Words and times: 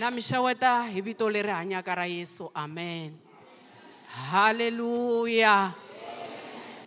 na 0.00 0.08
mi 0.08 0.24
xeweta 0.24 0.88
hi 0.88 1.00
vito 1.04 1.28
leri 1.28 1.52
hanyaka 1.52 1.94
ra 1.94 2.06
yesu. 2.08 2.48
Amen. 2.56 3.12
Haleluya 4.32 5.74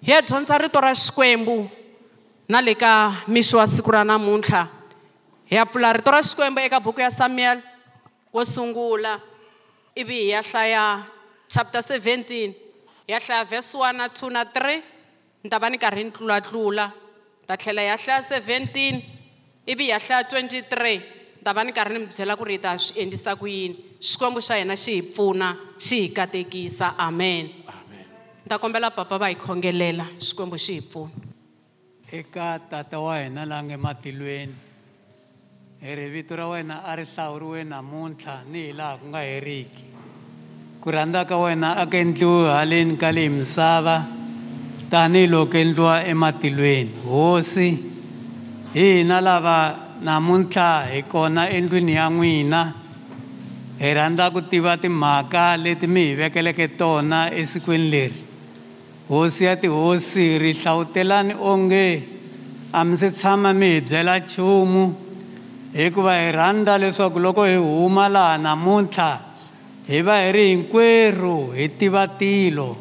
hi 0.02 0.12
ya 0.12 0.22
dyondza 0.22 0.58
rito 0.58 0.82
ra 0.82 0.90
xikwembu. 0.98 1.70
Na 2.50 2.60
le 2.60 2.74
ka 2.74 3.14
mixo 3.28 3.58
wa 3.62 3.68
siku 3.70 3.92
ra 3.94 4.04
namuntlha. 4.04 4.66
Hi 5.46 5.56
ya 5.56 5.66
pfula 5.66 5.94
rito 5.94 6.10
ra 6.10 6.26
xikwembu 6.26 6.60
eka 6.66 6.80
buku 6.82 7.06
ya 7.06 7.12
samuel. 7.14 7.62
Wo 8.34 8.42
sungula 8.44 9.22
ivi 9.96 10.18
hi 10.26 10.30
ya 10.34 10.42
hlaya 10.42 11.06
chapter 11.48 11.86
17 11.86 12.26
hi 13.06 13.14
ya 13.14 13.20
hlaya 13.22 13.46
verse 13.46 13.78
1 13.78 13.94
na 13.94 14.08
2 14.10 14.34
na 14.34 14.44
3 14.44 14.82
ni 15.44 15.50
ta 15.54 15.60
va 15.62 15.70
ni 15.70 15.78
karhi 15.78 16.04
ni 16.04 16.10
tlulatlula. 16.10 16.90
Ta 17.46 17.58
tlhela 17.62 17.82
ya 17.82 17.94
hlaya 17.94 18.26
17 18.26 19.70
ivi 19.70 19.94
ya 19.94 20.02
hlaya 20.02 20.26
23 20.26 21.22
ni 21.22 21.23
ta 21.44 21.54
va 21.54 21.64
ni 21.64 21.72
karhi 21.72 21.94
ni 21.94 22.00
mi 22.00 22.08
byela 22.08 22.38
ku 22.38 22.44
ri 22.44 22.56
hi 22.58 22.62
ta 22.64 22.78
swi 22.78 23.02
endlisa 23.04 23.36
ku 23.36 23.46
yini. 23.46 23.76
Xikwembu 24.00 24.40
xa 24.40 24.56
hina 24.60 24.76
xi 24.76 24.92
hi 24.98 25.02
pfuna 25.02 25.56
xi 25.78 26.08
hi 26.08 26.10
katekisa. 26.10 26.96
Amen. 26.98 27.52
Ni 28.44 28.48
ta 28.48 28.58
kombela 28.58 28.92
papa 28.92 29.18
va 29.18 29.28
hi 29.28 29.36
khongelela 29.36 30.06
xikwembu 30.20 30.58
xi 30.58 30.74
hi 30.80 30.82
pfuna. 30.82 31.12
Eka 32.14 32.60
tata 32.70 33.00
wa 33.00 33.18
hina 33.20 33.46
la 33.46 33.64
nge 33.64 33.78
matilweni 33.78 34.56
hi 35.84 35.96
ri 35.96 36.08
vito 36.10 36.36
ra 36.36 36.48
wena 36.48 36.86
a 36.88 36.96
ri 36.96 37.04
hlawuriwe 37.04 37.64
namuntlha 37.68 38.36
ni 38.48 38.68
hi 38.68 38.74
laha 38.74 38.98
ku 38.98 39.06
nga 39.12 39.20
heriki. 39.20 39.86
Ku 40.80 40.92
rhandza 40.92 41.26
ka 41.28 41.36
wena 41.36 41.76
a 41.82 41.84
ku 41.88 41.96
endliwi 41.98 42.48
haleni 42.48 42.96
ka 42.96 43.12
leyi 43.12 43.30
misava 43.30 43.98
tanihiloko 44.92 45.58
endliwa 45.58 46.06
ematilweni. 46.08 47.04
Hosi 47.04 47.70
hi 48.74 48.86
hina 49.00 49.20
lava 49.20 49.58
namuntlha 50.04 50.86
hi 50.92 51.02
kona 51.04 51.50
endlwini 51.50 51.94
ya 51.96 52.10
n'wina. 52.10 52.74
Hi 53.80 53.94
rhandza 53.94 54.32
ku 54.34 54.42
tiva 54.42 54.78
timhaka 54.78 55.58
leti 55.58 55.88
mi 55.88 56.08
hi 56.08 56.16
vekeleke 56.16 56.68
tona 56.78 57.32
esikwini 57.32 57.90
leri. 57.90 58.24
Hosi 59.10 59.46
ya 59.46 59.56
tihosi 59.56 60.40
ri 60.40 60.54
hlawutelani 60.54 61.34
onge 61.40 62.04
a 62.74 62.84
mi 62.84 62.98
se 62.98 63.12
tshama 63.12 63.54
mi 63.54 63.76
hi 63.76 63.82
byela 63.82 64.20
nchumu. 64.20 64.96
Hikuva 65.74 66.18
hi 66.20 66.32
rhandza 66.32 66.78
leswaku 66.78 67.20
loko 67.20 67.46
hi 67.46 67.56
huma 67.56 68.10
laha 68.10 68.38
namuntlha 68.38 69.12
hi 69.88 70.02
va 70.02 70.20
hi 70.20 70.32
ri 70.32 70.48
hinkwerhu 70.50 71.54
hi 71.56 71.70
tiva 71.80 72.08
tilo. 72.08 72.76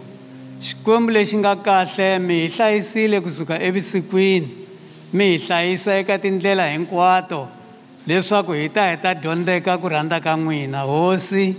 Xikwembu 0.62 1.12
lexi 1.12 1.39
nga 1.39 1.57
kahle 1.57 2.19
mi 2.19 2.42
hi 2.42 2.48
hlayisile 2.48 3.20
kusuka 3.20 3.62
evisikwini 3.62 4.62
mi 5.13 5.37
hi 5.37 5.39
hlayisa 5.39 5.99
eka 6.01 6.19
tindlela 6.19 6.69
hinkwato 6.73 7.49
leswaku 8.07 8.53
hi 8.59 8.69
ta 8.69 8.89
hi 8.91 8.97
ta 8.97 9.15
dyondzeka 9.15 9.79
ku 9.79 9.87
rhandza 9.89 10.19
ka 10.21 10.35
n'wina 10.37 10.83
hosi. 10.89 11.55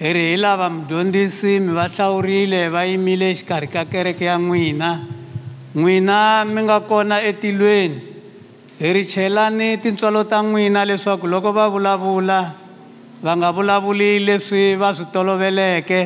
Hi 0.00 0.12
ri 0.12 0.24
hi 0.32 0.36
lava 0.36 0.68
mudyondzisi 0.68 1.60
mi 1.60 1.72
va 1.72 1.86
hlawurile 1.88 2.68
va 2.68 2.84
yimile 2.84 3.32
xikarhi 3.32 3.68
ka 3.72 3.84
kereke 3.84 4.24
ya 4.24 4.36
n'wina. 4.36 5.06
N'wina 5.74 6.44
mi 6.44 6.60
nga 6.66 6.80
kona 6.80 7.22
etilweni. 7.22 8.00
Hi 8.80 8.92
ri 8.92 9.04
chelani 9.04 9.78
tintswalo 9.78 10.24
ta 10.24 10.42
n'wina 10.42 10.84
leswaku 10.84 11.30
loko 11.30 11.52
va 11.52 11.68
vulavula 11.68 12.40
va 13.22 13.32
nga 13.36 13.52
vulavuli 13.52 14.18
leswi 14.24 14.74
va 14.74 14.92
swi 14.96 15.06
toloveleke 15.12 16.00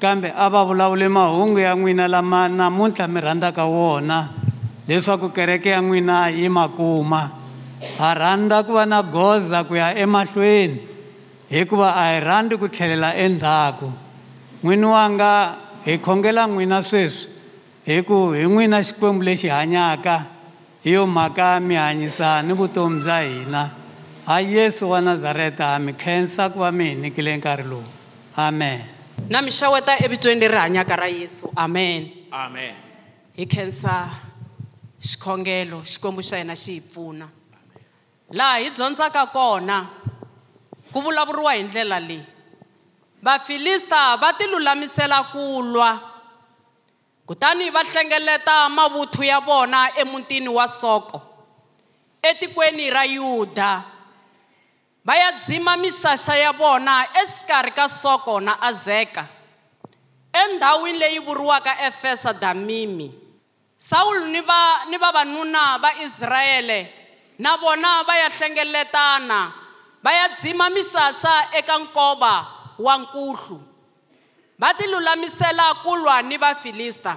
kambe 0.00 0.30
a 0.30 0.48
va 0.48 0.64
vulavuli 0.64 1.08
mahungu 1.08 1.58
ya 1.58 1.74
n'wina 1.74 2.08
lama 2.08 2.48
namuntlha 2.48 3.08
mi 3.08 3.20
rhandzaka 3.20 3.64
wona. 3.64 4.43
Leswaku 4.88 5.32
kereke 5.32 5.68
ya 5.70 5.80
n'wina 5.80 6.28
yi 6.30 6.48
ma 6.48 6.68
kuma. 6.68 7.30
Ha 7.98 8.14
rhandza 8.14 8.64
ku 8.64 8.72
va 8.72 8.84
na 8.86 9.02
goza 9.02 9.64
ku 9.64 9.74
ya 9.74 9.92
emahlweni 9.96 10.80
hikuva 11.50 11.92
a 11.96 12.14
hi 12.14 12.20
rhandzi 12.20 12.56
ku 12.58 12.68
tlhelela 12.68 13.14
endzhaku. 13.16 13.88
N'wini 14.62 14.86
wanga 14.86 15.56
hi 15.84 15.98
khongela 15.98 16.46
n'wina 16.48 16.82
sweswi 16.82 17.30
hi 17.86 18.02
ku 18.02 18.32
hi 18.32 18.44
n'wina 18.44 18.80
xikwembu 18.84 19.24
lexi 19.24 19.48
hanyaka. 19.48 20.26
Hi 20.84 20.92
yo 20.92 21.06
mhaka 21.06 21.60
mi 21.60 21.74
hanyisa 21.74 22.42
ni 22.42 22.52
vutomi 22.52 23.00
bya 23.00 23.20
hina. 23.24 23.70
Ha 24.26 24.40
yesu 24.40 24.88
wa 24.88 25.00
nazareta 25.00 25.78
mi 25.80 25.92
khensa 25.92 26.52
ku 26.52 26.60
va 26.60 26.72
mi 26.72 26.92
hi 26.92 26.94
nyikile 26.94 27.36
nkarhi 27.36 27.64
lowu. 27.68 27.84
Amen. 28.36 28.80
Na 29.28 29.40
mi 29.40 29.50
xeweta 29.50 29.96
evitweni 30.04 30.40
leri 30.40 30.56
hanyaka 30.56 30.96
ra 30.96 31.06
yesu. 31.08 31.48
Amen. 31.56 32.10
Amen. 32.32 32.74
hi 33.36 33.46
khensa 33.46 34.08
xikhongelo 35.08 35.78
xikwembu 35.84 36.22
xa 36.28 36.36
hina 36.40 36.56
xi 36.56 36.72
hi 36.74 36.80
pfuna. 36.80 37.28
Laha 38.30 38.58
hi 38.58 38.70
dyondzaka 38.70 39.26
kona 39.26 39.86
ku 40.92 41.00
vulavuriwa 41.04 41.52
hi 41.54 41.62
ndlela 41.62 42.00
leyi. 42.00 42.24
Vafilista 43.22 44.16
va 44.16 44.32
ti 44.32 44.46
lulamisela 44.46 45.18
ku 45.32 45.62
lwa 45.62 46.00
kutani 47.26 47.70
va 47.70 47.82
hlengeleta 47.84 48.68
mavuthu 48.68 49.24
ya 49.24 49.40
vona 49.40 49.90
emutini 49.96 50.48
wa 50.48 50.68
soko. 50.68 51.22
Etikweni 52.22 52.90
ra 52.90 53.04
yuda 53.04 53.84
va 55.04 55.16
ya 55.16 55.32
dzima 55.32 55.76
mixaxa 55.76 56.36
ya 56.36 56.52
vona 56.52 57.06
exikarhi 57.20 57.70
ka 57.70 57.88
soko 57.88 58.40
na 58.40 58.62
azeka. 58.62 59.28
Endhawini 60.32 60.98
leyi 60.98 61.18
vuriwaka 61.18 61.86
efesa 61.86 62.32
damimi. 62.32 63.23
Sawulu 63.88 64.26
ni 64.26 64.40
va 64.40 64.84
ni 64.88 64.96
vavanuna 64.96 65.78
va 65.78 65.90
israyele 66.06 66.88
na 67.38 67.56
vona 67.56 68.02
va 68.08 68.16
ya 68.16 68.28
hlengeletana 68.30 69.52
va 70.02 70.12
ya 70.12 70.28
dzima 70.28 70.70
misasa 70.70 71.48
eka 71.52 71.78
nkova 71.78 72.46
wa 72.78 72.98
nkuhlu. 72.98 73.60
Va 74.58 74.74
tilulamisela 74.74 75.74
ku 75.82 75.96
lwa 75.96 76.22
ni 76.22 76.36
vafilista 76.36 77.16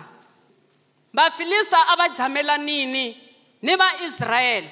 vafilista 1.13 1.77
a 1.87 1.95
va 1.95 2.09
jamelanini 2.09 3.17
ni 3.61 3.75
vaisrayele 3.75 4.71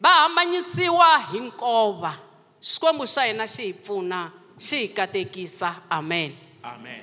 va 0.00 0.08
hambanyisiwa 0.08 1.18
hi 1.18 1.40
nkova 1.40 2.12
xikwembu 2.60 3.04
xa 3.06 3.22
hina 3.24 3.46
xi 3.46 3.62
hi 3.62 3.72
pfuna 3.72 4.30
xi 4.58 4.76
hi 4.78 4.88
katekisa. 4.88 5.74
Amen. 5.90 6.36
Amen. 6.62 7.02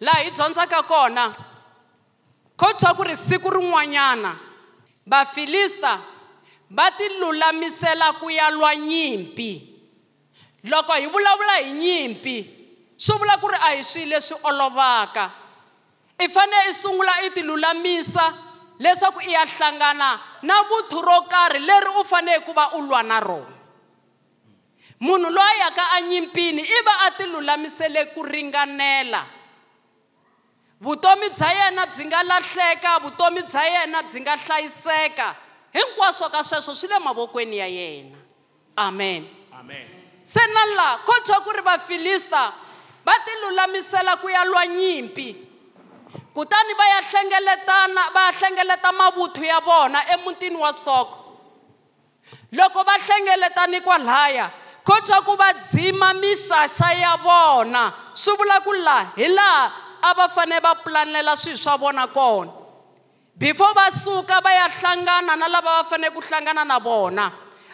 laha 0.00 0.18
hi 0.24 0.30
dyondzaka 0.30 0.82
kona 0.82 1.34
ko 2.60 2.76
twa 2.76 2.92
ku 2.92 3.08
ri 3.08 3.16
siku 3.16 3.48
rin'wanyana 3.48 4.36
vafilista 5.08 5.96
va 6.68 6.92
ti 6.92 7.08
lulamisela 7.16 8.20
ku 8.20 8.28
ya 8.28 8.52
lwa 8.52 8.76
nyimpi. 8.76 9.64
Loko 10.68 10.92
hi 10.92 11.06
vulavula 11.08 11.56
hi 11.64 11.72
nyimpi 11.72 12.36
swi 13.00 13.16
vula 13.16 13.40
ku 13.40 13.48
ri 13.48 13.56
a 13.56 13.72
hi 13.72 13.82
swilo 13.82 14.12
leswi 14.12 14.36
olovaka. 14.44 15.32
I 16.20 16.28
fanele 16.28 16.68
i 16.68 16.74
sungula 16.76 17.24
i 17.24 17.30
ti 17.32 17.40
lulamisa 17.40 18.28
leswaku 18.78 19.24
i 19.24 19.32
ya 19.32 19.48
hlangana 19.48 20.20
na 20.42 20.62
vuthu 20.68 21.00
ro 21.00 21.24
karhi 21.32 21.64
leri 21.64 21.90
u 21.96 22.04
fanele 22.04 22.44
ku 22.44 22.52
va 22.52 22.76
u 22.76 22.84
lwa 22.84 23.02
na 23.02 23.20
rona. 23.20 23.56
Munhu 25.00 25.32
loyi 25.32 25.60
a 25.60 25.64
yaka 25.64 25.96
anyimpini 25.96 26.60
i 26.60 26.78
va 26.84 27.08
a 27.08 27.10
ti 27.16 27.24
lulamisele 27.24 28.12
ku 28.12 28.20
ringanela 28.22 29.39
vutomi 30.80 31.28
bya 31.30 31.50
yena 31.52 31.86
byi 31.86 32.04
nga 32.04 32.22
lahleka 32.22 32.98
vutomi 33.02 33.42
bya 33.42 33.64
yena 33.64 34.02
byi 34.02 34.20
nga 34.20 34.36
hlayiseka. 34.36 35.36
Hinkwaswo 35.72 36.28
ka 36.30 36.42
sweswo 36.42 36.74
swi 36.74 36.88
le 36.88 36.98
mavokweni 36.98 37.56
ya 37.58 37.66
yena. 37.66 38.18
Amen. 38.76 39.28
Amen. 39.52 40.00
se 40.24 40.40
na 40.54 40.64
laha 40.76 40.98
ko 41.04 41.12
twa 41.24 41.40
ku 41.40 41.50
ri 41.50 41.62
vafilista 41.62 42.52
va 43.04 43.14
ti 43.24 43.32
lulamisela 43.42 44.16
ku 44.20 44.28
ya 44.28 44.44
lwa 44.44 44.66
nyimpi 44.66 45.36
kutani 46.34 46.74
va 46.74 46.86
ya 46.88 47.00
hlengeletana 47.02 48.02
va 48.14 48.20
ya 48.26 48.32
hlengeleta 48.32 48.92
mavuthu 48.92 49.44
ya 49.44 49.60
vona 49.60 50.06
emutini 50.12 50.56
wa 50.56 50.72
soko. 50.72 51.16
Loko 52.52 52.84
va 52.84 52.98
hlengeletani 52.98 53.80
kwalaya 53.80 54.50
ko 54.84 55.00
twa 55.00 55.22
ku 55.22 55.36
va 55.36 55.52
dzima 55.52 56.14
mixaxa 56.14 56.92
ya 56.94 57.16
vona 57.16 57.92
swi 58.14 58.36
vula 58.36 58.60
ku 58.60 58.72
laha 58.72 59.12
hi 59.16 59.28
laha 59.28 59.89
a 60.02 60.14
va 60.14 60.28
fanele 60.28 60.60
va 60.60 60.74
pulanela 60.74 61.36
swilo 61.36 61.56
swa 61.56 61.76
vona 61.76 62.06
kona. 62.06 62.52
Before 63.36 63.74
va 63.74 63.90
suka 63.90 64.40
va 64.40 64.52
ya 64.52 64.68
hlangana 64.68 65.36
na 65.36 65.48
lava 65.48 65.82
va 65.82 65.84
fanele 65.84 66.12
ku 66.12 66.20
hlangana 66.20 66.64
na 66.64 66.78
vona 66.78 67.32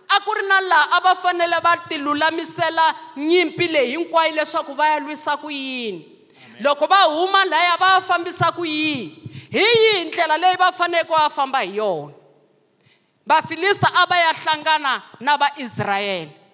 a 0.08 0.20
ku 0.20 0.34
ri 0.34 0.46
na 0.46 0.60
laha 0.60 0.96
a 0.96 1.00
va 1.00 1.14
fanele 1.14 1.60
va 1.62 1.76
ti 1.88 1.98
lulamisela 1.98 2.94
nyimpi 3.16 3.68
leyi 3.68 3.96
hinkwayo 3.96 4.34
leswaku 4.34 4.74
va 4.74 4.88
ya 4.88 5.00
lwisa 5.00 5.36
ku 5.36 5.50
yini. 5.50 6.12
Loko 6.60 6.86
va 6.86 7.04
huma 7.04 7.44
laya 7.44 7.76
va 7.76 7.94
ya 7.94 8.00
fambisa 8.00 8.52
ku 8.52 8.64
yini. 8.64 9.22
Hi 9.50 9.58
yihi 9.58 10.04
ndlela 10.04 10.38
leyi 10.38 10.56
va 10.56 10.72
faneleke 10.72 11.10
va 11.10 11.28
famba 11.30 11.60
hi 11.60 11.76
yona? 11.76 12.12
Vafilista 13.26 13.90
a 13.94 14.06
va 14.06 14.18
ya 14.18 14.32
hlangana 14.32 15.02
na 15.20 15.36
vaisrayele 15.36 16.46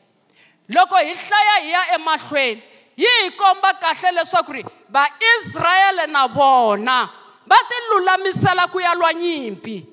loko 0.68 0.96
hi 0.96 1.14
hlaya 1.14 1.60
hi 1.60 1.70
ya 1.70 1.94
emahlweni 1.94 2.62
yi 2.96 3.08
hi 3.22 3.30
komba 3.36 3.74
kahle 3.74 4.12
leswaku 4.12 4.52
ri 4.52 4.64
vaisrayele 4.88 6.06
na 6.06 6.26
vona 6.28 7.08
va 7.46 7.56
ti 7.68 7.76
lulamisela 7.90 8.68
ku 8.70 8.80
ya 8.80 8.94
lwa 8.94 9.12
nyimpi. 9.12 9.86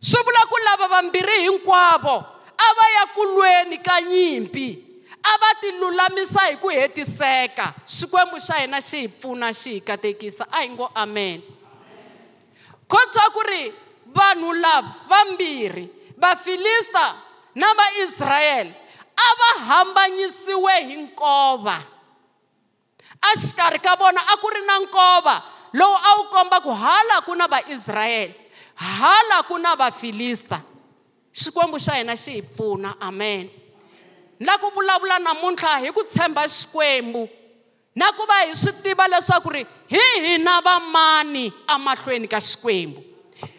Swi 0.00 0.22
vula 0.24 0.46
ku 0.46 0.56
lava 0.64 0.88
vambirhi 0.88 1.42
hinkwavo 1.48 2.16
a 2.58 2.68
va 2.76 2.86
ya 2.96 3.04
ku 3.14 3.22
lweni 3.24 3.78
ka 3.78 4.00
nyimpi 4.00 4.84
a 5.22 5.32
va 5.40 5.50
ti 5.60 5.72
lulamisa 5.72 6.40
hi 6.48 6.56
ku 6.56 6.68
hetiseka. 6.70 7.74
Xikwembu 7.86 8.38
xa 8.38 8.62
hina 8.62 8.80
xi 8.80 9.00
hi 9.00 9.08
pfuna 9.08 9.52
xi 9.52 9.70
hi 9.70 9.80
katekisa. 9.80 10.46
A 10.50 10.62
hi 10.62 10.68
ngo 10.68 10.90
amen. 10.94 11.42
Ko 12.88 12.98
twa 13.12 13.30
ku 13.34 13.42
ri 13.42 13.72
vanhu 14.14 14.52
lava 14.54 14.94
vambirhi 15.08 15.88
vafilista 16.16 17.14
na 17.54 17.74
vaisrayele 17.74 18.74
a 19.18 19.28
va 19.40 19.50
hambanyisiwe 19.68 20.74
hi 20.88 20.96
nkova. 21.02 21.76
A 23.20 23.30
xikarhi 23.36 23.78
ka 23.82 23.96
vona 23.96 24.20
a 24.32 24.36
ku 24.36 24.48
ri 24.54 24.62
na 24.66 24.78
nkova 24.78 25.42
lowu 25.72 25.96
a 25.96 26.10
wu 26.16 26.24
komba 26.32 26.60
ku 26.60 26.70
hala 26.70 27.20
ku 27.26 27.34
na 27.34 27.46
vaisrayele 27.46 28.34
hala 28.74 29.42
ku 29.42 29.58
na 29.58 29.74
vafilista. 29.74 30.62
Xikwembu 31.32 31.78
xa 31.78 31.98
hina 31.98 32.16
xi 32.16 32.38
hi 32.38 32.42
pfuna 32.42 32.94
amen. 33.00 33.50
La 34.40 34.58
ku 34.58 34.70
vulavula 34.70 35.18
namuntlha 35.18 35.78
hi 35.82 35.90
ku 35.92 36.04
tshemba 36.06 36.46
xikwembu 36.48 37.28
na 37.94 38.12
ku 38.12 38.22
va 38.26 38.46
hi 38.46 38.54
swi 38.54 38.72
tiva 38.82 39.08
leswaku 39.08 39.50
ri 39.50 39.66
hi 39.90 40.04
hina 40.26 40.60
va 40.62 40.78
mani 40.80 41.52
emahlweni 41.74 42.28
ka 42.28 42.40
xikwembu? 42.40 43.02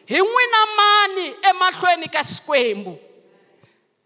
Hi 0.09 0.19
n'wina 0.23 0.61
mani 0.79 1.25
emahlweni 1.49 2.07
ka 2.07 2.23
xikwembu? 2.23 2.97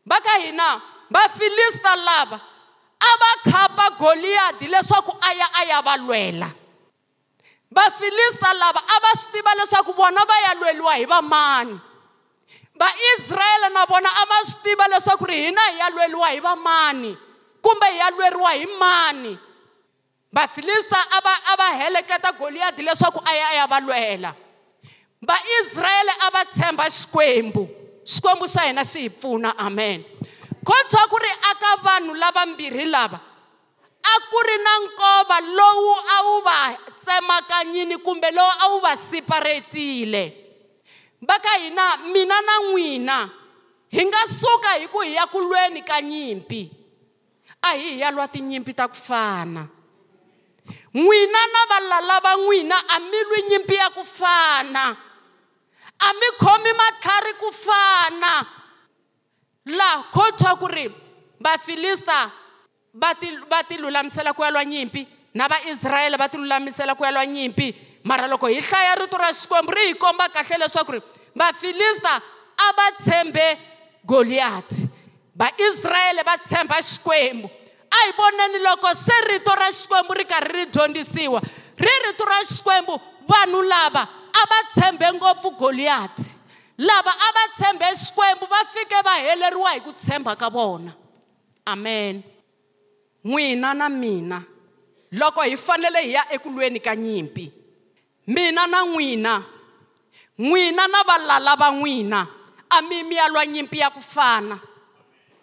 Va 0.06 0.18
ka 0.20 0.34
hina 0.42 0.82
vafilista 1.14 1.96
lava 1.96 2.40
a 3.00 3.12
va 3.22 3.32
khapa 3.52 3.86
goliyadi 4.02 4.68
leswaku 4.74 5.14
a 5.22 5.30
ya 5.40 5.48
a 5.60 5.64
ya 5.70 5.82
va 5.82 5.98
lwela 5.98 6.50
vafilista 7.72 8.54
lava 8.54 8.82
a 8.96 9.00
va 9.04 9.12
swi 9.20 9.32
tiva 9.32 9.52
leswaku 9.60 9.94
vona 9.94 10.26
va 10.26 10.38
ya 10.46 10.54
lweliwa 10.54 10.96
hi 10.96 11.06
vamani. 11.06 11.80
Vaisrayele 12.76 13.70
na 13.74 13.86
vona 13.86 14.10
a 14.10 14.26
va 14.26 14.46
swi 14.46 14.62
tiva 14.64 14.88
leswaku 14.88 15.26
ri 15.26 15.38
hina 15.46 15.62
hi 15.62 15.80
ya 15.80 15.90
lweliwa 15.90 16.30
hi 16.30 16.40
vamani 16.40 17.18
kumbe 17.62 17.86
hi 17.92 17.98
ya 17.98 18.10
lweriwa 18.10 18.52
hi 18.52 18.66
mani. 18.80 19.38
Vafilista 20.32 20.98
a 21.12 21.22
va 21.22 21.34
a 21.46 21.56
va 21.58 21.68
heleketa 21.84 22.32
goliyadi 22.32 22.84
leswaku 22.84 23.22
a 23.26 23.36
ya 23.36 23.48
a 23.50 23.54
ya 23.54 23.68
va 23.68 23.80
lwela 23.80 24.34
vaisrayele 25.22 26.12
a 26.20 26.30
va 26.32 26.46
tshemba 26.46 26.90
xikwembu 26.90 27.70
xikwembu 28.06 28.46
xa 28.48 28.62
hina 28.62 28.84
xi 28.84 29.00
hi 29.02 29.10
pfuna 29.10 29.58
amen. 29.58 30.04
Ko 30.64 30.74
twa 30.90 31.04
ku 31.12 31.18
ri 31.20 31.32
aka 31.52 31.72
vanhu 31.84 32.14
lavambirhi 32.16 32.86
lava. 32.88 33.20
A 34.04 34.14
ku 34.28 34.40
ri 34.44 34.58
na 34.64 34.74
nkova 34.84 35.38
lowu 35.44 35.94
a 35.96 36.18
wu 36.28 36.36
va 36.44 36.58
tsemakanyini 37.00 37.98
kumbe 38.04 38.32
lowu 38.32 38.52
a 38.60 38.66
wu 38.72 38.80
va 38.84 38.96
siparetile 39.00 40.24
va 41.24 41.40
ka 41.40 41.56
hina 41.64 41.98
mina 42.12 42.36
na 42.44 42.56
n'wina 42.68 43.18
hi 43.88 44.04
nga 44.06 44.22
suka 44.28 44.76
hi 44.80 44.88
ku 44.92 45.00
hi 45.00 45.16
ya 45.16 45.24
ku 45.28 45.40
lweni 45.40 45.82
ka 45.84 46.02
nyimpi. 46.02 46.68
A 47.64 47.76
hi 47.80 47.96
hi 47.96 48.00
ya 48.04 48.12
lwa 48.12 48.28
tinyimpi 48.28 48.74
ta 48.76 48.88
ku 48.92 48.96
fana. 48.96 49.64
N'wina 50.94 51.42
na 51.48 51.62
valala 51.72 52.20
va 52.20 52.34
n'wina 52.36 52.76
a 52.92 53.00
mi 53.00 53.20
lwi 53.24 53.40
nyimpi 53.50 53.76
ya 53.76 53.90
ku 53.96 54.04
fana. 54.04 54.92
A 56.00 56.08
mi 56.20 56.28
khomi 56.40 56.72
matlhari 56.76 57.34
ku 57.40 57.52
fana 57.52 58.63
laha 59.66 60.04
ko 60.12 60.32
twa 60.38 60.56
ku 60.56 60.68
ri 60.68 60.90
vafilista 61.40 62.32
va 62.94 63.14
ti 63.16 63.30
va 63.50 63.64
ti 63.64 63.78
lulamisela 63.78 64.34
ku 64.34 64.44
ya 64.44 64.52
lwa 64.52 64.66
nyimpi 64.66 65.08
na 65.34 65.48
vaisrayele 65.48 66.18
va 66.18 66.30
ti 66.30 66.38
lulamisela 66.38 66.96
ku 66.96 67.04
ya 67.04 67.12
lwa 67.12 67.26
nyimpi. 67.26 67.76
Mara 68.04 68.28
loko 68.28 68.48
hi 68.48 68.60
hlaya 68.60 68.96
rito 69.00 69.18
ra 69.18 69.32
xikwembu 69.32 69.72
ri 69.72 69.88
hi 69.88 69.94
komba 69.96 70.28
kahle 70.30 70.58
leswaku 70.60 70.92
ri 70.92 71.02
vafilista 71.36 72.22
a 72.58 72.68
va 72.76 72.92
tshembe 73.00 73.58
goliyati 74.06 74.90
vaisrayele 75.36 76.24
va 76.24 76.38
tshemba 76.38 76.82
xikwembu. 76.82 77.50
A 77.92 77.98
hi 78.06 78.12
voneni 78.18 78.60
loko 78.60 78.92
se 78.96 79.16
rito 79.32 79.56
ra 79.56 79.72
xikwembu 79.72 80.14
ri 80.14 80.26
karhi 80.26 80.52
ri 80.54 80.66
dyondzisiwa 80.66 81.42
ri 81.78 81.94
rito 82.08 82.26
ra 82.26 82.44
xikwembu 82.44 83.00
vanhu 83.28 83.62
lava 83.62 84.04
a 84.34 84.44
va 84.50 84.60
tshembe 84.74 85.14
ngopfu 85.14 85.52
goliyati 85.52 86.36
lava 86.78 87.12
a 87.12 87.30
va 87.36 87.44
tshembe 87.56 87.86
xikwembu 87.96 88.46
va 88.50 88.66
fike 88.74 89.02
va 89.06 89.14
heleriwa 89.14 89.72
hi 89.74 89.80
ku 89.80 89.92
tshemba 89.94 90.36
ka 90.36 90.50
vona 90.50 90.94
amen. 91.66 92.24
N'wina 93.24 93.74
na 93.74 93.90
mina 93.90 94.44
loko 95.12 95.42
hi 95.42 95.58
fanele 95.58 96.02
hi 96.02 96.14
ya 96.14 96.34
eku 96.34 96.50
lweni 96.50 96.80
ka 96.80 96.96
nyimpi 96.96 97.52
mina 98.28 98.68
na 98.68 98.84
n'wina 98.86 99.44
n'wina 100.40 100.88
na 100.88 101.04
valala 101.04 101.56
va 101.56 101.72
n'wina 101.72 102.28
a 102.70 102.82
mi 102.82 103.04
mi 103.04 103.16
ya 103.16 103.28
lwa 103.28 103.46
nyimpi 103.46 103.80
ya 103.80 103.90
ku 103.90 104.02
fana 104.02 104.60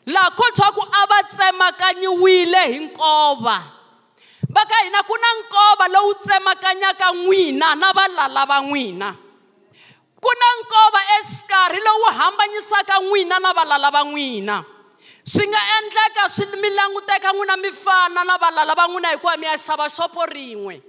laha 0.07 0.31
ko 0.31 0.45
a 0.93 1.07
va 1.07 1.23
tsemakanyiwile 1.23 2.73
hi 2.73 2.79
nkova 2.79 3.57
va 4.49 4.63
ka 4.67 4.77
hina 4.85 5.03
ku 5.03 5.15
na 5.17 5.29
nkova 5.41 5.89
lowu 5.89 6.15
tsemakanyaka 6.15 7.13
n'wina 7.13 7.75
na 7.75 7.93
valala 7.93 8.47
va 8.47 8.61
n'wina 8.61 9.17
ku 10.21 10.31
na 10.37 10.49
nkova 10.61 11.01
exikarhi 11.19 11.81
lowu 11.81 12.09
hambanyisaka 12.13 13.01
n'wina 13.01 13.41
na 13.41 13.53
valala 13.53 13.91
va 13.91 14.05
n'wina. 14.05 14.65
Swi 15.25 15.49
nga 15.49 15.61
endleka 15.81 16.29
swi 16.29 16.47
mi 16.61 16.69
languteka 16.71 17.33
n'wina 17.33 17.57
mi 17.57 17.73
fana 17.73 18.25
na 18.25 18.37
valala 18.37 18.75
va 18.77 18.89
n'wina 18.89 19.17
hikuva 19.17 19.37
mi 19.37 19.47
ya 19.47 19.57
xava 19.57 19.89
xopo 19.89 20.25
rin'we. 20.29 20.83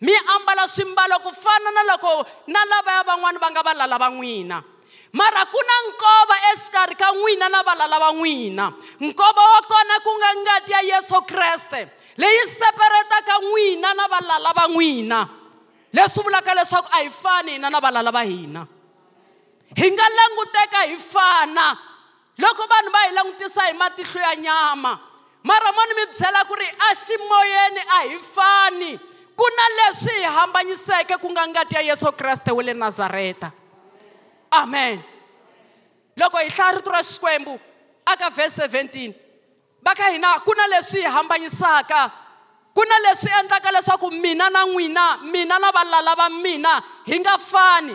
Mi 0.00 0.12
ambala 0.36 0.68
swimbalo 0.68 1.20
ku 1.24 1.32
fana 1.32 1.70
na 1.72 1.82
loko 1.84 2.24
na 2.48 2.64
lavaya 2.64 3.04
van'wani 3.04 3.38
va 3.40 3.48
nga 3.50 3.62
valala 3.62 3.96
va 3.98 4.08
n'wina. 4.12 4.64
Mara 5.12 5.42
ku 5.48 5.58
na 5.58 5.76
nkova 5.88 6.36
exikarhi 6.52 6.94
ka 6.94 7.12
n'wina 7.12 7.48
na 7.48 7.62
valala 7.64 7.98
va 7.98 8.12
n'wina. 8.12 8.72
Nkova 9.00 9.42
wa 9.52 9.60
kona 9.64 9.96
ku 10.04 10.10
nga 10.20 10.30
ngati 10.36 10.72
ya 10.72 10.80
yesu 10.96 11.16
kreste 11.24 11.88
leyi 12.16 12.42
separetaka 12.48 13.40
n'wina 13.40 13.94
na 13.94 14.04
valala 14.08 14.52
va 14.52 14.68
n'wina. 14.68 15.39
Leswi 15.92 16.22
vulaka 16.22 16.54
leswaku 16.54 16.88
a 16.92 17.02
hi 17.02 17.10
fani 17.10 17.52
hina 17.52 17.70
na 17.70 17.80
valala 17.80 18.10
va 18.12 18.22
hina. 18.22 18.66
Hi 19.76 19.90
nga 19.90 20.06
languteka 20.08 20.78
hi 20.86 20.96
fana. 20.96 21.78
Loko 22.38 22.66
vanhu 22.66 22.90
va 22.92 22.98
hi 23.06 23.14
langutisa 23.14 23.62
hi 23.66 23.72
matihlo 23.72 24.20
ya 24.20 24.36
nyama 24.36 25.00
mara 25.42 25.72
mo 25.72 25.84
ni 25.88 25.94
mi 25.94 26.04
byela 26.12 26.44
ku 26.44 26.54
ri 26.54 26.68
a 26.68 26.94
ximoyeni 26.94 27.80
a 27.80 27.98
hi 28.08 28.18
fani. 28.20 29.00
Ku 29.36 29.46
na 29.56 29.66
leswi 29.78 30.20
hi 30.20 30.28
hambanyiseke 30.28 31.16
ku 31.20 31.28
nga 31.30 31.46
ngati 31.46 31.74
ya 31.74 31.80
yesu 31.80 32.12
kreste 32.12 32.52
wa 32.52 32.62
le 32.62 32.74
nazareta. 32.74 33.52
Amen. 34.52 35.02
Loko 36.16 36.38
hi 36.38 36.50
hlaya 36.50 36.76
rito 36.76 36.90
ra 36.90 37.02
xikwembu 37.02 37.58
aka 38.06 38.30
vhesi 38.30 38.60
17 38.60 39.14
va 39.82 39.94
ka 39.94 40.10
hina 40.12 40.40
ku 40.44 40.52
na 40.54 40.66
leswi 40.66 41.00
hi 41.00 41.08
hambanyisaka. 41.08 42.29
Ku 42.74 42.82
na 42.86 42.96
leswi 43.10 43.30
endlaka 43.40 43.70
leswaku 43.72 44.10
mina 44.10 44.50
na 44.50 44.64
n'wina 44.66 45.18
mina 45.26 45.58
na 45.58 45.70
valala 45.70 46.14
va 46.14 46.28
mina 46.30 46.82
hi 47.06 47.18
nga 47.18 47.38
fani. 47.38 47.94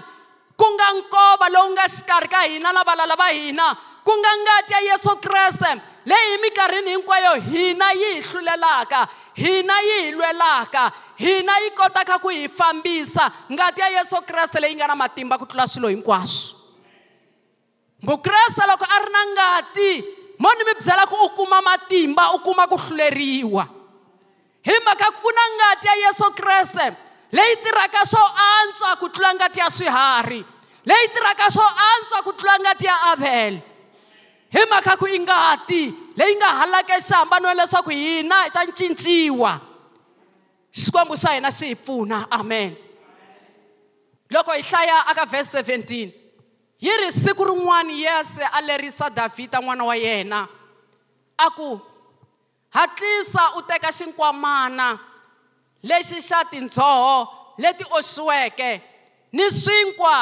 Ku 0.56 0.66
nga 0.76 0.88
nkova 0.96 1.50
lowu 1.52 1.72
nga 1.76 1.88
xikarhi 1.88 2.28
ka 2.28 2.42
hina 2.48 2.72
na 2.72 2.84
valala 2.84 3.16
va 3.16 3.28
hina 3.32 3.76
ku 4.06 4.12
nga 4.22 4.32
ngati 4.38 4.74
ya 4.74 4.82
yesu 4.94 5.18
kreste 5.18 5.82
leyi 6.06 6.32
hi 6.32 6.38
minkarhini 6.38 6.92
hinkwayo 6.94 7.34
hina 7.42 7.92
yi 7.92 8.14
hi 8.16 8.22
hlulelaka 8.22 9.08
hina 9.34 9.82
yi 9.82 9.96
hi 10.04 10.12
lwelaka 10.12 10.92
hina 11.18 11.60
yi 11.60 11.72
kotaka 11.72 12.20
ku 12.20 12.30
hi 12.30 12.48
fambisa. 12.48 13.32
Ngati 13.52 13.82
ya 13.82 13.90
yesu 14.00 14.16
kreste 14.22 14.60
leyi 14.60 14.76
nga 14.76 14.88
na 14.88 14.96
matimba 14.96 15.38
ku 15.38 15.46
tlula 15.46 15.68
swilo 15.68 15.88
hinkwaswo. 15.88 16.56
Mukreste 18.04 18.64
loko 18.68 18.86
a 18.86 18.98
ri 19.02 19.10
na 19.12 19.22
ngati 19.34 19.92
mo 20.38 20.52
ni 20.54 20.64
mi 20.68 20.74
byela 20.78 21.08
ku 21.08 21.16
u 21.16 21.30
kuma 21.34 21.62
matimba 21.62 22.36
u 22.36 22.40
kuma 22.40 22.68
ku 22.68 22.76
hluleriwa 22.78 23.66
hi 24.66 24.76
mhaka 24.86 25.12
ku 25.22 25.30
na 25.32 25.44
ngati 25.56 25.88
ya 25.88 25.96
yesu 26.08 26.28
kreste 26.34 26.98
leyi 27.32 27.56
tirhaka 27.62 28.06
swo 28.06 28.26
antswa 28.26 28.96
ku 28.98 29.10
tlula 29.10 29.34
ngati 29.34 29.60
ya 29.60 29.70
swiharhi 29.70 30.42
leyi 30.86 31.08
tirhaka 31.14 31.52
swo 31.52 31.64
antswa 31.64 32.24
ku 32.24 32.34
tlula 32.34 32.60
ngati 32.60 32.86
ya 32.86 32.96
avele 33.14 33.62
hi 34.50 34.64
mhaka 34.66 34.98
ku 34.98 35.06
i 35.08 35.20
ngati 35.20 35.94
leyi 36.16 36.36
nga 36.36 36.48
halaka 36.64 37.00
xihambaniwa 37.00 37.54
leswaku 37.54 37.90
hina 37.90 38.44
hi 38.44 38.50
ta 38.50 38.66
cinciwa. 38.72 39.60
Xikwembu 40.72 41.16
xa 41.16 41.36
hina 41.36 41.52
xi 41.52 41.66
hi 41.72 41.76
pfuna 41.76 42.28
amen. 42.32 42.76
Loko 44.32 44.52
hi 44.52 44.62
hlaya 44.62 45.08
aka 45.12 45.26
vhesi 45.26 45.58
17 45.58 46.12
yi 46.80 46.92
ri 46.98 47.12
siku 47.12 47.46
rin'wana 47.46 47.92
yese 47.92 48.44
a 48.44 48.62
lerisa 48.62 49.10
davhida 49.10 49.60
n'wana 49.60 49.84
wa 49.86 49.96
yena 49.96 50.48
a 51.38 51.50
ku 51.52 51.80
hatlisa 52.76 53.44
u 53.58 53.62
teka 53.70 53.90
xinkwamana 53.98 54.88
lexi 55.90 56.18
xa 56.28 56.40
tindzoho 56.52 57.18
leti 57.58 57.86
oxiweke 57.98 58.72
ni 59.32 59.46
swinkwa 59.62 60.16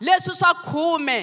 leswi 0.00 0.34
swa 0.40 0.52
khume 0.66 1.18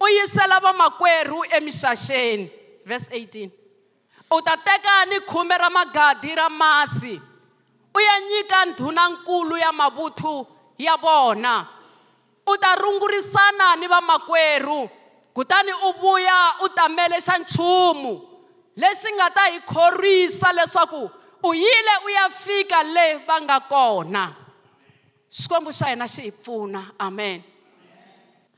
u 0.00 0.06
yisela 0.08 0.60
vamakwerhu 0.60 1.38
emixaxeni. 1.56 2.50
Verse 2.86 3.08
18 3.10 3.50
u 4.30 4.42
ta 4.42 4.56
teka 4.56 5.04
ni 5.10 5.20
khume 5.20 5.58
ra 5.58 5.70
magadi 5.70 6.34
ra 6.34 6.48
masi 6.48 7.20
u 7.94 8.00
ya 8.00 8.20
nyika 8.20 8.64
ndhunankulu 8.64 9.56
ya 9.56 9.72
mavuthu 9.72 10.46
ya 10.78 10.96
vona. 10.96 11.66
U 12.46 12.56
ta 12.58 12.74
rungurisana 12.74 13.76
ni 13.76 13.86
vamakwerhu 13.86 14.90
kutani 15.34 15.72
u 15.72 15.92
vuya 16.00 16.54
u 16.64 16.68
ta 16.68 16.88
mele 16.88 17.16
xa 17.20 17.38
nchumu. 17.38 18.35
Lexi 18.76 19.12
nga 19.12 19.30
ta 19.30 19.44
hi 19.52 19.60
khorwisa 19.60 20.52
leswaku 20.52 21.10
u 21.42 21.54
yile 21.54 21.94
u 22.04 22.08
ya 22.08 22.30
fika 22.30 22.82
le 22.82 23.16
va 23.26 23.40
nga 23.40 23.60
kona. 23.60 24.24
Xikwembu 25.30 25.70
xa 25.78 25.86
hina 25.90 26.06
xi 26.06 26.22
hi 26.22 26.30
pfuna. 26.32 26.92
Amen. 26.98 27.42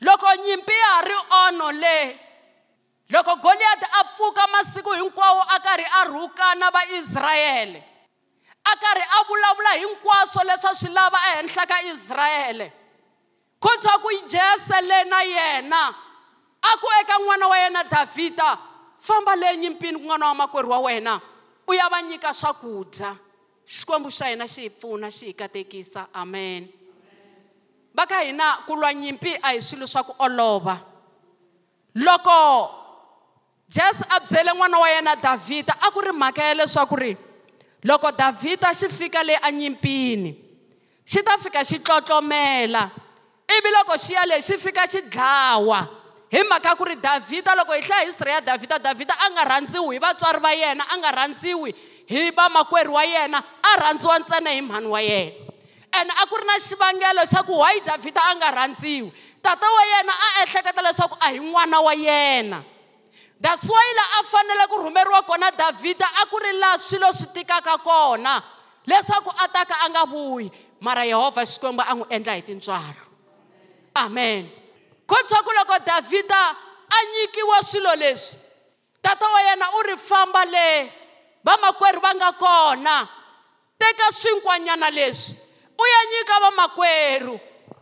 Loko 0.01 0.27
nyimpi 0.45 0.73
ya 0.73 0.91
ha 0.95 1.01
ri 1.03 1.17
ono 1.45 1.71
le 1.73 2.29
loko 3.11 3.37
goliyati 3.37 3.87
a 4.01 4.05
pfuka 4.05 4.47
masiku 4.47 4.93
hinkwawo 4.93 5.43
a 5.43 5.59
karhi 5.61 5.85
a 6.01 6.05
rhuka 6.05 6.55
na 6.55 6.71
vaisrayele 6.71 7.83
a 8.65 8.77
karhi 8.77 9.03
a 9.03 9.25
vulavula 9.25 9.71
hinkwaswo 9.81 10.43
leswi 10.45 10.71
a 10.71 10.75
swi 10.75 10.91
lava 10.93 11.19
ehenhla 11.33 11.67
ka 11.67 11.83
israyele 11.83 12.73
ku 13.61 13.69
twa 13.81 13.99
ku 13.99 14.09
jese 14.29 14.81
le 14.83 15.05
na 15.05 15.23
yena 15.23 15.95
a 16.63 16.77
ku 16.79 16.87
eka 17.01 17.19
n'wana 17.19 17.49
wa 17.49 17.59
yena 17.59 17.85
davhida 17.85 18.59
famba 18.99 19.37
le 19.37 19.57
nyimpini 19.57 19.99
ku 19.99 20.05
n'wana 20.05 20.26
wa 20.26 20.35
makwerhu 20.35 20.71
wa 20.71 20.78
wena. 20.78 21.21
U 21.67 21.73
ya 21.75 21.88
va 21.88 22.02
nyika 22.02 22.33
swakudya. 22.33 23.17
Xikwembu 23.67 24.11
xa 24.11 24.28
hina 24.31 24.47
xi 24.49 24.62
hi 24.62 24.71
pfuna 24.71 25.11
xi 25.11 25.26
hi 25.26 25.35
katekisa. 25.35 26.09
Amen. 26.14 26.69
Va 27.95 28.07
ka 28.07 28.21
hina 28.25 28.64
ku 28.67 28.75
lwa 28.75 28.93
nyimpi 28.93 29.37
a 29.43 29.52
hi 29.52 29.61
swilo 29.61 29.87
swa 29.87 30.02
ku 30.02 30.14
olova. 30.19 30.81
Loko 31.95 32.71
jesu 33.69 34.05
a 34.09 34.21
byele 34.21 34.52
n'wana 34.55 34.78
wa 34.78 34.88
yena 34.88 35.17
davhida 35.17 35.75
a 35.81 35.90
ku 35.90 36.00
ri 36.00 36.12
mhaka 36.12 36.43
ya 36.43 36.55
leswaku 36.55 36.97
ri 36.97 37.17
loko 37.85 38.11
davhida 38.12 38.73
xi 38.73 38.88
fika 38.88 39.23
le 39.23 39.37
anyimpini 39.37 40.33
xi 41.05 41.23
ta 41.23 41.37
fika 41.38 41.64
xi 41.64 41.78
tlotlomela. 41.78 42.90
Ivi 43.49 43.71
loko 43.71 43.99
xi 43.99 44.12
ya 44.12 44.26
lexi 44.26 44.57
xi 44.57 44.59
fika 44.59 44.87
xi 44.87 45.00
dlawa 45.02 45.98
hi 46.29 46.45
mhaka 46.45 46.77
ku 46.77 46.85
ri 46.85 46.97
davhida 46.97 47.57
loko 47.57 47.73
hi 47.73 47.81
hlaya 47.81 48.05
history 48.05 48.31
ya 48.31 48.41
davhida 48.41 48.79
davhida 48.79 49.17
a 49.17 49.27
nga 49.33 49.45
rhandziwi 49.49 49.97
hi 49.97 50.01
vatswari 50.01 50.41
va 50.41 50.53
yena 50.53 50.85
a 50.85 50.95
nga 51.01 51.11
rhandziwi 51.13 51.71
hi 52.09 52.31
vamakwerhu 52.31 52.93
wa 52.93 53.05
yena 53.05 53.39
a 53.41 53.71
rhandziwa 53.81 54.19
ntsena 54.19 54.51
hi 54.51 54.61
mhani 54.61 54.87
wa 54.89 55.01
yena. 55.01 55.33
Ene 55.89 56.13
a 56.13 56.27
ku 56.29 56.37
ri 56.37 56.45
na 56.45 56.61
xivangelo 56.61 57.25
xa 57.25 57.43
ku 57.43 57.57
why 57.57 57.81
davhida 57.81 58.21
a 58.21 58.35
nga 58.37 58.53
rhandziwi. 58.53 59.13
Tata 59.41 59.67
wa 59.67 59.83
yena 59.85 60.13
a 60.13 60.29
ehleketa 60.45 60.83
leswaku 60.85 61.17
a 61.21 61.33
hi 61.33 61.41
n'wana 61.41 61.81
wa 61.81 61.95
yena. 61.97 62.61
That's 63.41 63.65
why 63.65 63.87
laha 63.97 64.21
a 64.21 64.25
fanele 64.29 64.65
ku 64.69 64.77
rhumeriwa 64.85 65.25
kona 65.25 65.49
davhida 65.53 66.05
a 66.05 66.27
ku 66.29 66.37
ri 66.37 66.53
laha 66.61 66.77
swilo 66.77 67.09
swi 67.13 67.33
tikaka 67.33 67.81
kona 67.81 68.43
leswaku 68.85 69.33
a 69.33 69.49
ta 69.49 69.65
ka 69.65 69.81
a 69.85 69.89
nga 69.89 70.05
vuyi. 70.05 70.53
Mara 70.81 71.09
yehovha 71.09 71.41
xikwembu 71.45 71.81
a 71.81 71.93
n'wi 71.97 72.07
endla 72.13 72.37
hi 72.37 72.43
tintswalo. 72.43 73.05
Amen 73.97 74.58
ko 75.09 75.17
twa 75.25 75.41
ku 75.41 75.50
loko 75.57 75.77
davhida 75.81 76.43
a 76.93 76.97
nyikiwa 77.09 77.65
swilo 77.65 77.97
leswi. 77.97 78.37
Tata 79.00 79.25
wa 79.25 79.41
yena 79.41 79.67
u 79.73 79.81
ri 79.88 79.97
famba 79.97 80.45
le 80.45 80.93
vamakwerhu 81.41 82.00
va 82.00 82.12
nga 82.12 82.31
kona. 82.37 83.09
Teka 83.81 84.12
swinkwanyana 84.12 84.91
leswi. 84.93 85.33
U 85.79 85.83
ya 85.87 86.00
nyika 86.12 86.35
vamakwerhu 86.45 87.35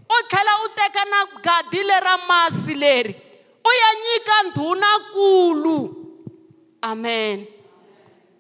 u 0.06 0.16
tlhela 0.30 0.52
u 0.62 0.68
teka 0.70 1.02
na 1.10 1.20
gadi 1.42 1.82
lera 1.82 2.16
masi 2.28 2.74
leri. 2.74 3.14
U 3.66 3.70
ya 3.74 3.90
nyika 4.06 4.34
ndhunankulu 4.42 5.78
amen. 6.82 7.46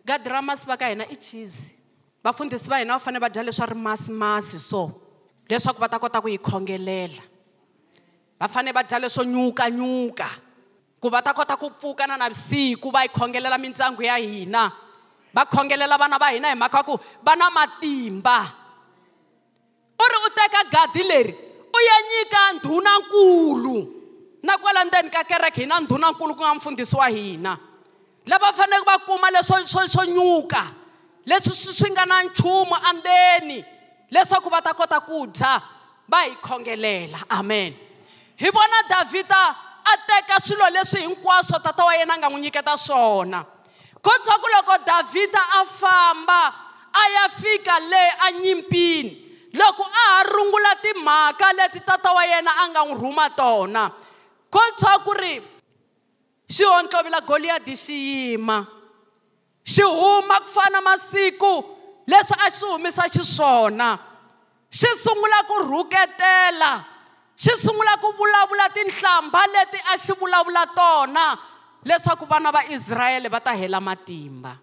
Gadi 0.06 0.28
ra 0.30 0.42
masi 0.42 0.66
va 0.66 0.76
ka 0.76 0.86
hina 0.86 1.10
i 1.10 1.16
cheese. 1.16 1.74
Vafundhisi 2.22 2.70
va 2.70 2.78
hina 2.78 2.94
va 2.94 3.02
fanele 3.02 3.20
va 3.20 3.28
dya 3.28 3.42
leswa 3.42 3.66
ri 3.66 3.74
masimasi 3.74 4.58
so 4.62 4.94
leswaku 5.50 5.80
va 5.80 5.88
ta 5.88 5.98
kota 5.98 6.22
ku 6.22 6.28
yi 6.28 6.38
khongelela. 6.38 7.34
Va 8.40 8.48
fanele 8.48 8.72
va 8.72 8.82
dya 8.82 8.98
leswo 8.98 9.24
nyukanyuka. 9.24 10.28
Ku 11.00 11.10
va 11.10 11.22
ta 11.22 11.32
kota 11.32 11.56
ku 11.56 11.70
pfuka 11.70 12.06
na 12.06 12.16
navusiku 12.16 12.90
va 12.90 13.02
yi 13.02 13.08
khongelela 13.08 13.58
mindyangu 13.58 14.02
ya 14.02 14.16
hina. 14.16 14.72
Va 15.34 15.44
khongelela 15.44 15.98
vana 15.98 16.18
va 16.18 16.32
hina 16.32 16.48
hi 16.48 16.54
mhaka 16.54 16.82
ku 16.82 16.98
va 17.24 17.36
na 17.36 17.50
matimba. 17.50 18.38
U 19.96 20.04
ri 20.04 20.18
u 20.26 20.28
teka 20.34 20.62
gadi 20.70 21.02
leri 21.04 21.32
u 21.72 21.78
ya 21.80 21.96
nyika 22.08 22.52
ndhunankulu 22.52 23.92
na 24.42 24.58
kwala 24.58 24.84
ndzeni 24.84 25.10
ka 25.10 25.24
kereke 25.24 25.60
hi 25.60 25.66
na 25.66 25.80
ndhunankulu 25.80 26.34
ku 26.34 26.42
nga 26.42 26.54
mfundhisi 26.54 26.96
wa 26.96 27.08
hina. 27.08 27.58
Lava 28.26 28.52
faneleke 28.52 28.86
va 28.86 28.98
kuma 28.98 29.30
leswo 29.30 29.66
swo 29.66 29.86
swo 29.86 30.04
nyuka 30.04 30.62
leswi 31.26 31.54
swi 31.54 31.72
swi 31.72 31.90
nga 31.90 32.06
na 32.06 32.22
nchumu 32.22 32.76
andzeni 32.88 33.64
leswaku 34.10 34.48
va 34.50 34.60
ta 34.62 34.74
kota 34.74 35.00
ku 35.00 35.26
dya 35.26 35.62
va 36.08 36.24
hi 36.24 36.36
khongelela. 36.42 37.18
Amen 37.28 37.85
hi 38.36 38.50
vona 38.50 38.82
davhida 38.88 39.56
a 39.84 39.96
teka 40.06 40.40
swilo 40.40 40.70
leswi 40.70 41.00
hinkwaswo 41.00 41.58
tata 41.58 41.84
wa 41.84 41.94
yena 41.94 42.14
a 42.14 42.18
nga 42.18 42.28
n'wi 42.28 42.40
nyiketa 42.40 42.76
swona. 42.76 43.44
Ko 44.02 44.10
twa 44.24 44.38
ku 44.38 44.46
loko 44.48 44.76
davhida 44.84 45.40
a 45.60 45.64
famba 45.64 46.54
a 46.92 47.02
ya 47.14 47.28
fika 47.28 47.80
le 47.80 48.10
anyimpini 48.26 49.22
loko 49.52 49.82
a 49.82 50.04
ha 50.10 50.22
rungula 50.22 50.76
timhaka 50.82 51.52
leti 51.52 51.80
tata 51.80 52.12
wa 52.12 52.24
yena 52.24 52.50
a 52.62 52.68
nga 52.68 52.84
n'wi 52.84 52.94
rhuma 53.00 53.30
tona 53.30 53.90
ko 54.50 54.60
twa 54.78 54.98
ku 55.04 55.12
ri 55.12 55.42
xihontlovila 56.48 57.20
goliyadi 57.26 57.76
xi 57.76 57.94
yima. 57.94 58.66
Xi 59.64 59.82
huma 59.82 60.40
ku 60.40 60.48
fana 60.48 60.80
masiku 60.80 61.64
leswi 62.06 62.36
a 62.46 62.50
xi 62.50 62.66
humisa 62.66 63.08
xiswona 63.08 63.98
xi 64.70 64.86
sungula 65.02 65.42
ku 65.48 65.54
rhuketela 65.70 66.95
xi 67.36 67.52
sungula 67.60 68.00
ku 68.00 68.08
vulavula 68.16 68.72
tinhlamba 68.72 69.44
leti 69.52 69.76
a 69.92 69.94
xi 70.00 70.12
vulavula 70.16 70.64
tona 70.72 71.36
leswaku 71.84 72.24
vana 72.24 72.50
va 72.50 72.64
israyele 72.72 73.28
va 73.28 73.40
ta 73.40 73.52
hela 73.52 73.80
matimba. 73.80 74.56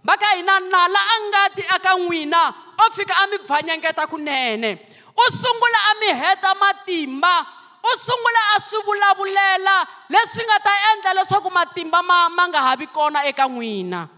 Va 0.00 0.16
ka 0.16 0.36
hina 0.36 0.60
nala 0.60 0.98
a 0.98 1.16
ngati 1.28 1.62
aka 1.76 1.92
n'wina 2.00 2.42
o 2.80 2.90
fika 2.96 3.14
a 3.22 3.26
mi 3.26 3.38
bvanyengeta 3.44 4.06
kunene. 4.08 4.80
U 5.12 5.24
sungula 5.32 5.80
a 5.90 5.92
mi 6.00 6.08
heta 6.16 6.54
matimba 6.54 7.44
u 7.84 7.90
sungula 8.00 8.42
a 8.54 8.60
swi 8.60 8.80
vulavulela 8.86 9.76
leswi 10.08 10.44
nga 10.48 10.58
ta 10.64 10.72
endla 10.92 11.12
leswaku 11.20 11.50
matimba 11.50 12.02
ma 12.02 12.28
ma 12.28 12.48
nga 12.48 12.60
ha 12.60 12.76
vi 12.76 12.86
kona 12.86 13.20
eka 13.28 13.44
n'wina. 13.44 14.08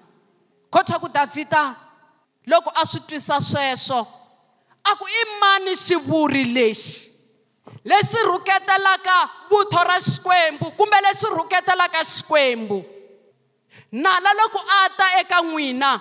Kotha 0.70 1.00
ku 1.00 1.08
davhida 1.08 1.74
loko 2.46 2.70
a 2.70 2.86
swi 2.86 3.00
twisa 3.02 3.40
sweswo 3.40 4.06
a 4.84 4.94
ku 4.94 5.04
i 5.04 5.22
mani 5.40 5.74
xivuri 5.74 6.44
lexi? 6.54 7.07
Lexi 7.88 8.18
rhuketelaka 8.28 9.16
vutho 9.50 9.80
ra 9.84 9.96
xikwembu 10.00 10.76
kumbe 10.76 10.96
lexi 11.00 11.26
rhuketelaka 11.26 12.04
xikwembu. 12.04 12.84
Nala 13.92 14.30
loko 14.36 14.60
a 14.60 14.88
ta 14.96 15.06
eka 15.20 15.40
n'wina 15.42 16.00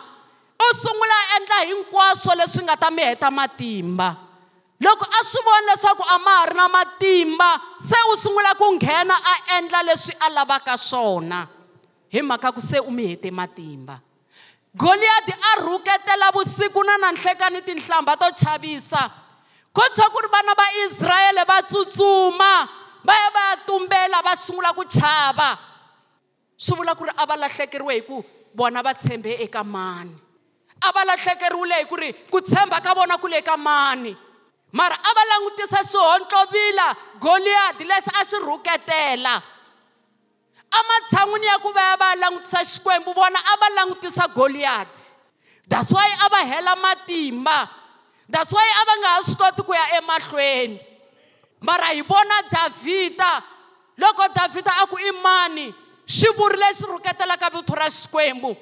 u 0.59 0.67
sungula 0.75 1.15
a 1.15 1.25
endla 1.37 1.57
hinkwaswo 1.69 2.35
leswi 2.35 2.63
nga 2.63 2.75
ta 2.75 2.91
mi 2.91 3.01
heta 3.01 3.31
matimba. 3.31 4.17
Loko 4.83 5.05
a 5.05 5.19
swi 5.23 5.41
vona 5.45 5.71
leswaku 5.71 6.03
a 6.03 6.17
ma 6.19 6.31
ha 6.39 6.45
ri 6.45 6.55
na 6.55 6.67
matimba 6.67 7.49
se 7.79 7.95
u 8.11 8.15
sungula 8.15 8.53
ku 8.57 8.75
nghena 8.75 9.15
a 9.15 9.57
endla 9.57 9.83
leswi 9.83 10.13
a 10.19 10.29
lavaka 10.29 10.77
swona 10.77 11.47
hi 12.09 12.21
mhaka 12.21 12.51
ku 12.51 12.61
se 12.61 12.79
u 12.79 12.91
mi 12.91 13.07
hete 13.07 13.31
matimba. 13.31 14.01
Goliyati 14.75 15.33
a 15.33 15.61
rhuketela 15.61 16.31
vusiku 16.31 16.83
na 16.83 16.97
nanhlekani 16.97 17.61
tinhlamba 17.61 18.17
to 18.19 18.29
chavisa. 18.35 19.26
Ko 19.77 19.85
twa 19.93 20.09
ku 20.09 20.17
ri 20.25 20.29
vana 20.33 20.57
va 20.57 20.67
israyele 20.89 21.45
va 21.45 21.61
tsutsuma 21.61 22.53
va 23.05 23.13
ya 23.13 23.29
va 23.29 23.41
ya 23.49 23.55
tumbela 23.61 24.25
va 24.25 24.33
sungula 24.33 24.73
ku 24.73 24.81
chava. 24.89 25.53
Swi 26.57 26.81
vula 26.81 26.97
ku 26.97 27.05
ri 27.05 27.13
a 27.13 27.25
va 27.29 27.37
lahlekeriwe 27.37 27.93
hi 27.93 28.01
ku 28.01 28.25
vona 28.57 28.81
va 28.81 28.97
tshembe 28.97 29.37
eka 29.37 29.61
mani. 29.63 30.17
A 30.81 30.89
va 30.89 31.05
lahlekeriwile 31.05 31.77
hi 31.77 31.85
ku 31.85 31.95
ri 31.95 32.09
ku 32.25 32.41
tshemba 32.41 32.81
ka 32.81 32.97
vona 32.97 33.21
ku 33.21 33.29
le 33.29 33.41
ka 33.45 33.53
mani. 33.53 34.17
Mara 34.73 34.97
a 34.97 35.11
va 35.13 35.23
langutisa 35.29 35.85
swihotlovila 35.85 36.87
goliyadi 37.21 37.85
leswi 37.85 38.17
a 38.17 38.25
swi 38.25 38.41
rhuketela. 38.41 39.35
Ematshan'wini 40.67 41.45
ya 41.45 41.61
ku 41.61 41.69
va 41.71 41.81
ya 41.81 41.95
va 42.01 42.09
ya 42.09 42.21
langutisa 42.25 42.65
xikwembu 42.65 43.13
vona 43.13 43.37
a 43.39 43.53
va 43.61 43.67
langutisa 43.77 44.25
goliyadi 44.33 45.13
that's 45.69 45.93
why 45.93 46.09
a 46.25 46.29
va 46.33 46.41
hela 46.49 46.73
matimba. 46.75 47.69
That's 48.29 48.51
why 48.53 48.63
a 48.63 48.81
va 48.85 48.95
nga 48.99 49.07
ha 49.07 49.21
swi 49.23 49.35
koti 49.35 49.61
ku 49.63 49.73
ya 49.73 49.97
emahlweni. 49.99 50.79
Mara 51.61 51.95
hi 51.95 52.01
vona 52.01 52.41
davhida 52.51 53.43
loko 53.97 54.27
davhida 54.33 54.71
a 54.83 54.87
ku 54.87 54.97
i 54.97 55.11
mani 55.11 55.73
xi 56.05 56.27
vuri 56.37 56.57
lexi 56.57 56.85
rhuketelaka 56.85 57.49
vito 57.49 57.73
ra 57.73 57.89
xikwembu. 57.89 58.55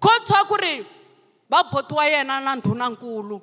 Ko 0.00 0.08
twa 0.26 0.44
ku 0.46 0.56
ri 0.56 0.86
va 1.50 1.62
boti 1.70 1.94
wa 1.94 2.04
yena 2.06 2.40
na 2.40 2.54
ndhunankulu 2.56 3.42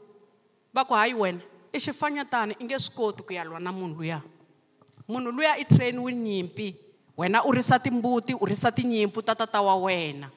va 0.73 0.85
ku 0.85 0.93
hayi 0.93 1.13
wena 1.13 1.41
i 1.73 1.79
xifanyatani 1.79 2.55
i 2.59 2.63
nge 2.63 2.79
swi 2.79 2.95
koti 2.95 3.23
ku 3.23 3.33
ya 3.33 3.43
lwa 3.43 3.59
na 3.59 3.71
munhu 3.71 3.99
luya. 3.99 4.21
Munhu 5.07 5.31
luya 5.31 5.57
i 5.59 5.65
trainiwe 5.65 6.13
nyimpi 6.13 6.75
wena 7.17 7.43
u 7.43 7.51
risa 7.51 7.79
timbuti 7.79 8.33
u 8.33 8.45
risa 8.45 8.71
tinyimpfu 8.71 9.21
ta 9.21 9.35
tata 9.35 9.61
wa 9.61 9.75
wena. 9.75 10.31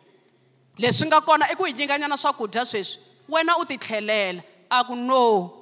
Leswi 0.78 1.06
nga 1.06 1.20
kona 1.20 1.50
i 1.50 1.54
ku 1.54 1.64
hi 1.64 1.72
nyikanyana 1.72 2.16
swakudya 2.16 2.64
sweswi 2.64 3.02
wena 3.28 3.56
u 3.56 3.64
titlhelela 3.64 4.42
a 4.70 4.84
ku 4.84 4.94
no 4.94 5.52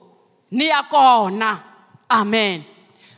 ni 0.50 0.68
ya 0.68 0.82
kona. 0.82 1.62
Amen. 2.10 2.64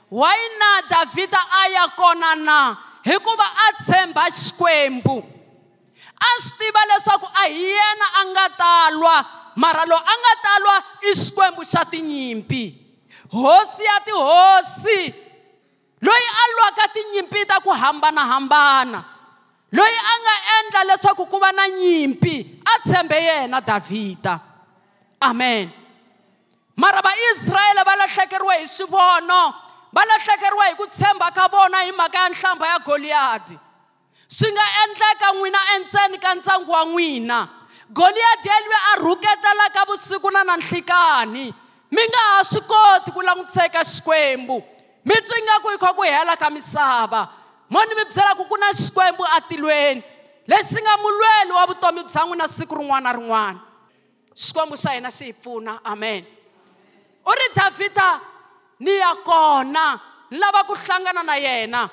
Why 0.08 0.36
na 0.58 0.88
davhida 0.88 1.38
a 1.38 1.68
ya 1.70 1.88
kona 1.92 2.34
na. 2.36 2.76
Hikuva 3.04 3.44
a 3.44 3.66
tshemba 3.82 4.24
xikwembu. 4.30 5.24
A 6.20 6.28
swi 6.40 6.56
tiva 6.58 6.82
leswaku 6.90 7.26
a 7.26 7.44
hi 7.48 7.72
yena 7.76 8.06
a 8.20 8.22
nga 8.26 8.46
talwa 8.58 9.26
mara 9.56 9.84
loyi 9.86 10.02
a 10.02 10.14
nga 10.20 10.34
talwa 10.42 10.74
i 11.02 11.12
xikwembu 11.14 11.62
xa 11.64 11.84
tinyimpi. 11.84 12.74
Hosi 13.32 13.84
ya 13.84 14.00
tihosi. 14.00 15.14
Loyi 16.00 16.28
a 16.42 16.44
lwaka 16.54 16.88
tinyimpi 16.94 17.46
ta 17.46 17.60
ku 17.60 17.70
hambanahambana. 17.70 19.04
Loyi 19.72 19.98
a 19.98 20.14
nga 20.22 20.34
endla 20.58 20.84
leswaku 20.94 21.26
ku 21.28 21.38
va 21.38 21.52
na 21.52 21.68
nyimpi 21.68 22.60
a 22.64 22.88
tshembe 22.88 23.16
yena 23.20 23.60
davhida 23.60 24.47
amen. 25.20 25.72
Mara 26.76 27.02
vaisrayele 27.02 27.84
va 27.84 27.96
lahlekeriwe 27.96 28.58
hi 28.58 28.66
swivono 28.66 29.54
va 29.92 30.04
lahlekeriwe 30.06 30.66
hi 30.68 30.74
ku 30.74 30.86
tshemba 30.86 31.30
ka 31.34 31.48
vona 31.48 31.82
hi 31.84 31.92
mhaka 31.92 32.18
ya 32.18 32.28
nhlamba 32.28 32.66
ya 32.66 32.78
goliyadi 32.78 33.58
swi 34.28 34.52
nga 34.52 34.66
endleka 34.84 35.32
n'wina 35.32 35.58
endzeni 35.74 36.18
ka 36.18 36.34
ntsangu 36.34 36.70
wa 36.72 36.84
n'wina 36.84 37.48
goliyadi 37.90 38.48
yelwe 38.48 38.78
a 38.92 38.96
rhuketelaka 39.00 39.84
vusiku 39.88 40.30
na 40.30 40.44
nanhlikani 40.44 41.54
mi 41.90 42.02
nga 42.08 42.22
ha 42.30 42.44
swi 42.44 42.60
koti 42.60 43.10
ku 43.10 43.22
langutiseka 43.22 43.84
xikwembu 43.84 44.62
mi 45.04 45.14
twi 45.14 45.40
ingaku 45.40 45.68
hi 45.68 45.78
kha 45.78 45.92
ku 45.92 46.02
hela 46.02 46.36
ka 46.36 46.50
misava 46.50 47.28
mo 47.70 47.84
ni 47.84 47.94
mi 47.94 48.04
byelaku 48.04 48.48
ku 48.48 48.56
na 48.56 48.72
xikwembu 48.72 49.24
atilweni. 49.36 50.02
Lexi 50.48 50.80
nga 50.80 50.96
mulweli 50.96 51.52
wa 51.52 51.66
vutomi 51.66 52.04
bya 52.04 52.24
n'wina 52.24 52.48
siku 52.48 52.74
rin'wana 52.74 53.12
na 53.12 53.18
rin'wana. 53.18 53.60
Xikwembu 54.42 54.76
xa 54.82 54.90
hina 54.94 55.10
xi 55.10 55.24
hi 55.24 55.32
pfuna 55.32 55.72
amen. 55.84 56.22
U 57.26 57.32
ri 57.38 57.48
davhida 57.54 58.20
ni 58.80 58.94
ya 59.02 59.14
kona 59.28 60.00
ni 60.30 60.38
lava 60.38 60.62
ku 60.68 60.74
hlangana 60.74 61.22
na 61.22 61.36
yena. 61.36 61.90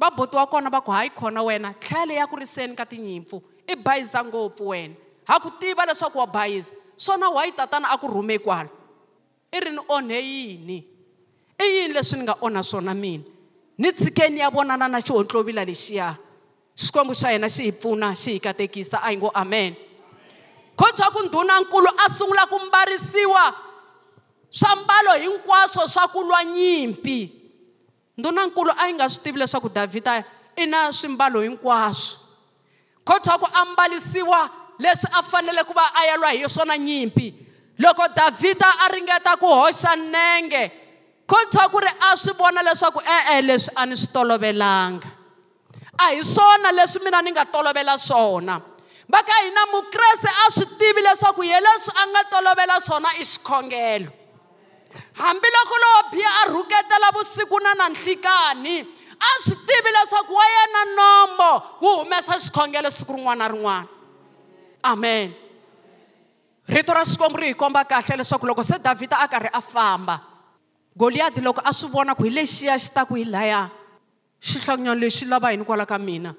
Vaboti 0.00 0.36
wa 0.36 0.46
kona 0.46 0.70
va 0.70 0.80
ku 0.80 0.90
hayi 0.90 1.10
khona 1.10 1.42
wena 1.42 1.74
tlhele 1.74 2.14
ya 2.14 2.26
ku 2.26 2.36
riseni 2.36 2.74
ka 2.74 2.84
tinyimpfu 2.84 3.42
i 3.68 3.74
bayisa 3.76 4.24
ngopfu 4.24 4.68
wena. 4.68 4.94
Ha 5.28 5.40
ku 5.40 5.50
tiva 5.60 5.86
leswaku 5.86 6.18
wa 6.18 6.26
bayisa 6.26 6.72
swona 6.96 7.30
wayi 7.30 7.52
tatana 7.52 7.88
a 7.94 7.98
ku 7.98 8.08
rhume 8.08 8.38
kwala. 8.38 8.68
I 9.52 9.60
ri 9.60 9.70
ni 9.70 9.82
onhe 9.88 10.18
yini? 10.20 10.78
I 11.58 11.64
yini 11.64 11.94
leswi 11.94 12.18
ni 12.18 12.24
nga 12.24 12.36
onha 12.40 12.62
swona 12.62 12.94
mina? 12.94 13.24
Ni 13.78 13.92
tshikeni 13.92 14.40
ya 14.40 14.50
vonana 14.50 14.88
na 14.88 15.00
xihontlovila 15.00 15.64
lexiya. 15.64 16.16
Xikwembu 16.76 17.14
xa 17.14 17.30
hina 17.30 17.48
xi 17.48 17.62
hi 17.64 17.72
pfuna 17.72 18.14
xi 18.14 18.32
hi 18.32 18.40
katekisa 18.40 18.98
a 19.02 19.10
hi 19.10 19.16
ngo 19.16 19.30
amen. 19.34 19.76
Kotwa 20.80 21.10
ku 21.12 21.20
ndhunankulu 21.28 21.88
a 21.92 22.08
sungula 22.08 22.46
ku 22.48 22.56
mbarisiwa 22.56 23.54
swambalo 24.50 25.12
hinkwaswo 25.20 25.84
swa 25.88 26.08
ku 26.08 26.24
lwa 26.24 26.44
nyimpi. 26.44 27.36
Ndhunankulu 28.16 28.72
a 28.72 28.88
yi 28.88 28.94
nga 28.94 29.08
swi 29.08 29.22
tivi 29.22 29.38
leswaku 29.38 29.68
davhida 29.68 30.24
i 30.56 30.66
na 30.66 30.92
swimbalo 30.92 31.40
hinkwaswo. 31.44 32.18
Kotwa 33.04 33.38
ku 33.38 33.46
ambalisiwa 33.52 34.50
leswi 34.78 35.10
a 35.12 35.22
fanele 35.22 35.64
ku 35.64 35.72
va 35.76 35.92
a 35.94 36.06
ya 36.06 36.16
lwa 36.16 36.30
hi 36.32 36.48
swona 36.48 36.78
nyimpi. 36.78 37.34
Loko 37.78 38.08
davhida 38.08 38.80
a 38.80 38.88
ringeta 38.88 39.36
ku 39.36 39.46
hoxa 39.46 39.96
nenge 39.96 40.72
kotwa 41.26 41.68
ku 41.68 41.78
ri 41.78 41.92
a 42.00 42.16
swi 42.16 42.32
vona 42.32 42.62
leswaku 42.62 43.00
e-e 43.04 43.42
leswi 43.42 43.72
a 43.76 43.86
ni 43.86 43.96
swi 43.96 44.12
tolovelanga. 44.12 45.08
A 46.00 46.16
hi 46.16 46.24
swona 46.24 46.72
leswi 46.72 47.04
mina 47.04 47.20
ni 47.22 47.30
nga 47.30 47.44
tolovela 47.44 47.98
swona 47.98 48.70
va 49.10 49.22
ka 49.26 49.36
hina 49.44 49.66
mukreste 49.72 50.30
a 50.30 50.50
swi 50.54 50.66
tivi 50.78 51.02
leswaku 51.02 51.42
hi 51.42 51.60
leswi 51.66 51.92
a 51.96 52.06
nga 52.06 52.22
tolovela 52.30 52.80
swona 52.80 53.10
i 53.18 53.24
xikhongelo. 53.24 54.10
Hambiloko 55.18 55.76
lowo 55.82 56.00
biha 56.12 56.30
a 56.40 56.42
rhuketela 56.50 57.10
vusiku 57.14 57.58
na 57.62 57.74
nanhlikani 57.74 58.76
a 59.18 59.30
swi 59.42 59.56
tivi 59.66 59.90
leswaku 59.96 60.34
wa 60.34 60.46
yena 60.54 60.82
nombo 60.96 61.50
wu 61.80 61.90
humesa 62.02 62.38
xikhongelo 62.38 62.90
siku 62.90 63.12
rin'wana 63.18 63.48
na 63.48 63.52
rin'wana. 63.52 63.88
Amen. 64.82 65.34
Rito 66.68 66.94
ra 66.94 67.04
xikwembu 67.04 67.38
ri 67.38 67.46
hi 67.52 67.54
komba 67.54 67.84
kahle 67.84 68.22
leswaku 68.22 68.46
loko 68.46 68.62
se 68.62 68.78
davhida 68.78 69.18
a 69.18 69.28
karhi 69.28 69.50
a 69.52 69.60
famba 69.60 70.20
goliyadi 70.96 71.40
loko 71.40 71.60
a 71.64 71.72
swi 71.72 71.90
vona 71.90 72.14
ku 72.14 72.24
hi 72.24 72.30
lexiya 72.30 72.78
xi 72.78 72.90
ta 72.94 73.04
ku 73.04 73.14
hi 73.14 73.24
laya 73.24 73.70
xihlanganyana 74.40 75.00
lexi 75.00 75.26
lava 75.26 75.50
yini 75.50 75.64
kwala 75.64 75.86
ka 75.86 75.98
mina 75.98 76.34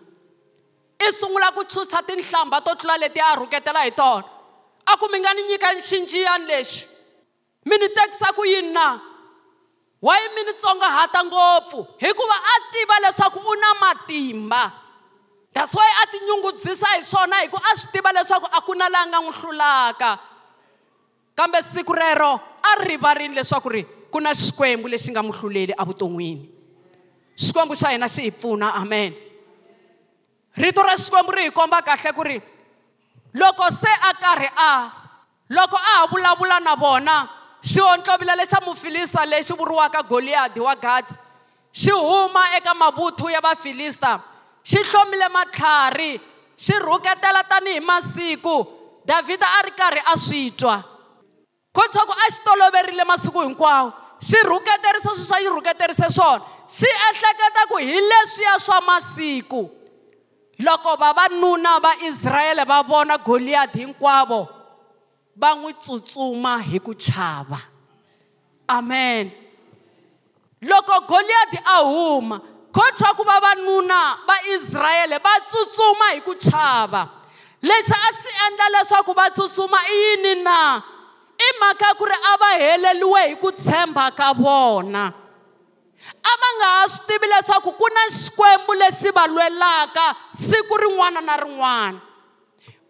i 1.01 1.11
sungula 1.13 1.51
ku 1.51 1.63
tshwutsa 1.65 2.01
tinhlamba 2.05 2.61
to 2.61 2.75
tlula 2.75 2.97
leti 2.97 3.19
a 3.19 3.35
rhuketela 3.35 3.83
hi 3.83 3.91
tona. 3.91 4.23
A 4.85 4.97
ku 4.97 5.07
mi 5.11 5.19
nga 5.19 5.33
ni 5.33 5.43
nyika 5.43 5.73
xinjiyani 5.81 6.45
lexi? 6.45 6.85
Mi 7.65 7.77
ni 7.77 7.87
tekisa 7.89 8.33
ku 8.33 8.43
yini 8.45 8.73
na? 8.73 8.99
Wayi 10.01 10.29
mi 10.35 10.43
ni 10.43 10.53
tsongahata 10.53 11.23
ngopfu? 11.23 11.85
Hikuva 11.97 12.37
a 12.37 12.53
tiva 12.71 12.97
leswaku 13.05 13.39
u 13.39 13.53
na 13.55 13.69
matimba. 13.81 14.73
That's 15.53 15.75
why 15.75 15.85
a 15.85 16.07
tinyungubyisa 16.09 16.87
hi 16.95 17.01
swona 17.03 17.35
hi 17.41 17.47
ku 17.47 17.57
a 17.57 17.75
swi 17.77 17.91
tiva 17.91 18.09
leswaku 18.13 18.47
a 18.49 18.61
ku 18.61 18.73
na 18.73 18.89
laha 18.89 19.05
nga 19.09 19.19
n'wi 19.21 19.33
hlulaka. 19.33 20.19
Kambe 21.35 21.61
siku 21.61 21.93
rero 21.93 22.41
a 22.61 22.71
rivarile 22.81 23.35
leswaku 23.35 23.69
ri 23.69 23.85
ku 24.09 24.19
na 24.19 24.33
xikwembu 24.33 24.87
lexi 24.89 25.11
nga 25.11 25.21
n'wi 25.21 25.37
hluleli 25.37 25.73
evuton'wini. 25.77 26.49
Xikwembu 27.37 27.75
xa 27.75 27.93
hina 27.93 28.07
xi 28.07 28.21
hi 28.21 28.31
pfuna 28.31 28.73
amen. 28.73 29.30
Rito 30.57 30.81
ra 30.83 30.97
xikwembu 30.97 31.31
ri 31.31 31.43
hi 31.43 31.51
komba 31.51 31.81
kahle 31.81 32.13
ku 32.13 32.23
ri 32.23 32.41
loko 33.33 33.69
se 33.71 33.91
a 34.09 34.13
karhi 34.13 34.49
a 34.57 34.91
loko 35.49 35.77
a 35.77 35.99
ha 35.99 36.07
vulavula 36.07 36.59
na 36.59 36.75
vona 36.75 37.29
xihontlovila 37.63 38.35
lexa 38.35 38.59
mufilista 38.65 39.25
lexi 39.25 39.53
vuriwaka 39.53 40.03
goliyadi 40.03 40.59
wa 40.59 40.75
gadi 40.75 41.13
xi 41.73 41.91
huma 41.91 42.57
eka 42.57 42.73
mavuthu 42.73 43.29
ya 43.29 43.41
vafilista 43.41 44.19
xi 44.63 44.77
hlomile 44.83 45.29
matlhari 45.29 46.19
xi 46.57 46.73
rhuketela 46.79 47.43
tanihi 47.43 47.79
masiku 47.79 48.67
davhida 49.05 49.47
a 49.47 49.61
ri 49.65 49.71
karhi 49.71 50.01
a 50.05 50.17
swi 50.17 50.51
twa. 50.51 50.83
Kotwa 51.73 52.05
ku 52.05 52.13
a 52.13 52.29
xi 52.31 52.39
toloverile 52.43 53.03
masiku 53.05 53.41
hinkwawo 53.41 53.93
xi 54.19 54.37
rhuketerisa 54.43 55.15
swi 55.15 55.25
swa 55.25 55.37
xi 55.39 55.49
rhuketerise 55.49 56.09
swona 56.09 56.43
xi 56.67 56.87
ehleketa 56.87 57.67
ku 57.69 57.77
hi 57.77 58.01
leswiya 58.01 58.59
swa 58.59 58.81
masiku 58.81 59.69
loko 60.63 60.95
vavanuna 60.95 61.79
va 61.79 61.93
israyele 62.07 62.63
va 62.65 62.83
vona 62.83 63.17
goliyadi 63.17 63.79
hinkwavo 63.79 64.47
va 65.35 65.55
n'wi 65.55 65.73
tsutsuma 65.73 66.57
hi 66.59 66.79
ku 66.79 66.93
chava. 66.93 67.59
Amen. 68.67 69.31
Loko 70.61 70.99
goliyadi 71.07 71.59
a 71.65 71.77
huma 71.83 72.41
kotwa 72.71 73.15
ku 73.15 73.23
vavanuna 73.23 74.17
va 74.27 74.35
israyele 74.55 75.17
va 75.19 75.39
tsutsuma 75.47 76.13
hi 76.13 76.21
ku 76.21 76.35
chava. 76.35 77.09
Lexi 77.61 77.93
a 77.93 78.09
xi 78.19 78.29
endla 78.45 78.67
leswaku 78.73 79.13
va 79.13 79.29
tsutsuma 79.29 79.77
i 79.89 79.95
yini 80.03 80.43
na? 80.43 80.81
I 81.37 81.49
mhaka 81.59 81.95
ku 81.97 82.05
ri 82.05 82.17
a 82.31 82.37
va 82.37 82.49
heleliwe 82.57 83.21
hi 83.29 83.35
ku 83.35 83.51
tshemba 83.51 84.11
ka 84.15 84.33
vona. 84.33 85.20
A 86.21 86.31
va 86.41 86.49
nga 86.57 86.67
ha 86.75 86.87
swi 86.87 87.05
tivi 87.07 87.27
leswaku 87.27 87.71
ku 87.77 87.87
na 87.93 88.03
xikwembu 88.09 88.73
lexi 88.73 89.09
va 89.11 89.27
lwelaka 89.27 90.05
siku 90.33 90.77
rin'wana 90.77 91.21
na 91.21 91.35
rin'wana. 91.37 91.99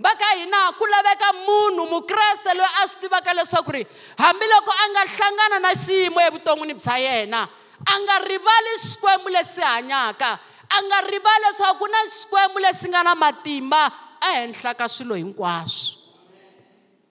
Va 0.01 0.11
ka 0.17 0.33
hina 0.33 0.73
ku 0.79 0.85
laveka 0.89 1.29
munhu 1.45 1.85
mukreste 1.85 2.51
loyi 2.57 2.73
a 2.81 2.87
swi 2.89 3.05
tivaka 3.05 3.33
leswaku 3.37 3.71
ri 3.71 3.83
hambiloko 4.17 4.71
a 4.73 4.85
nga 4.89 5.03
hlangana 5.05 5.57
na 5.61 5.71
xiyimo 5.77 6.19
evuton'wini 6.19 6.73
bya 6.73 6.97
yena 6.97 7.41
a 7.85 7.93
nga 8.01 8.15
rivali 8.25 8.71
xikwembu 8.81 9.29
lexi 9.29 9.61
hanyaka 9.61 10.39
a 10.69 10.77
nga 10.81 10.99
rivali 11.05 11.45
leswaku 11.45 11.85
ku 11.85 11.85
na 11.85 12.01
xikwembu 12.09 12.57
lexi 12.59 12.89
nga 12.89 13.03
na 13.05 13.13
matimba 13.13 13.91
ehenhla 14.21 14.73
ka 14.73 14.89
swilo 14.89 15.13
hinkwaswo. 15.15 16.01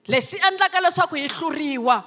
Lexi 0.07 0.35
endlaka 0.43 0.81
leswaku 0.83 1.15
hi 1.15 1.27
hluriwa 1.31 1.97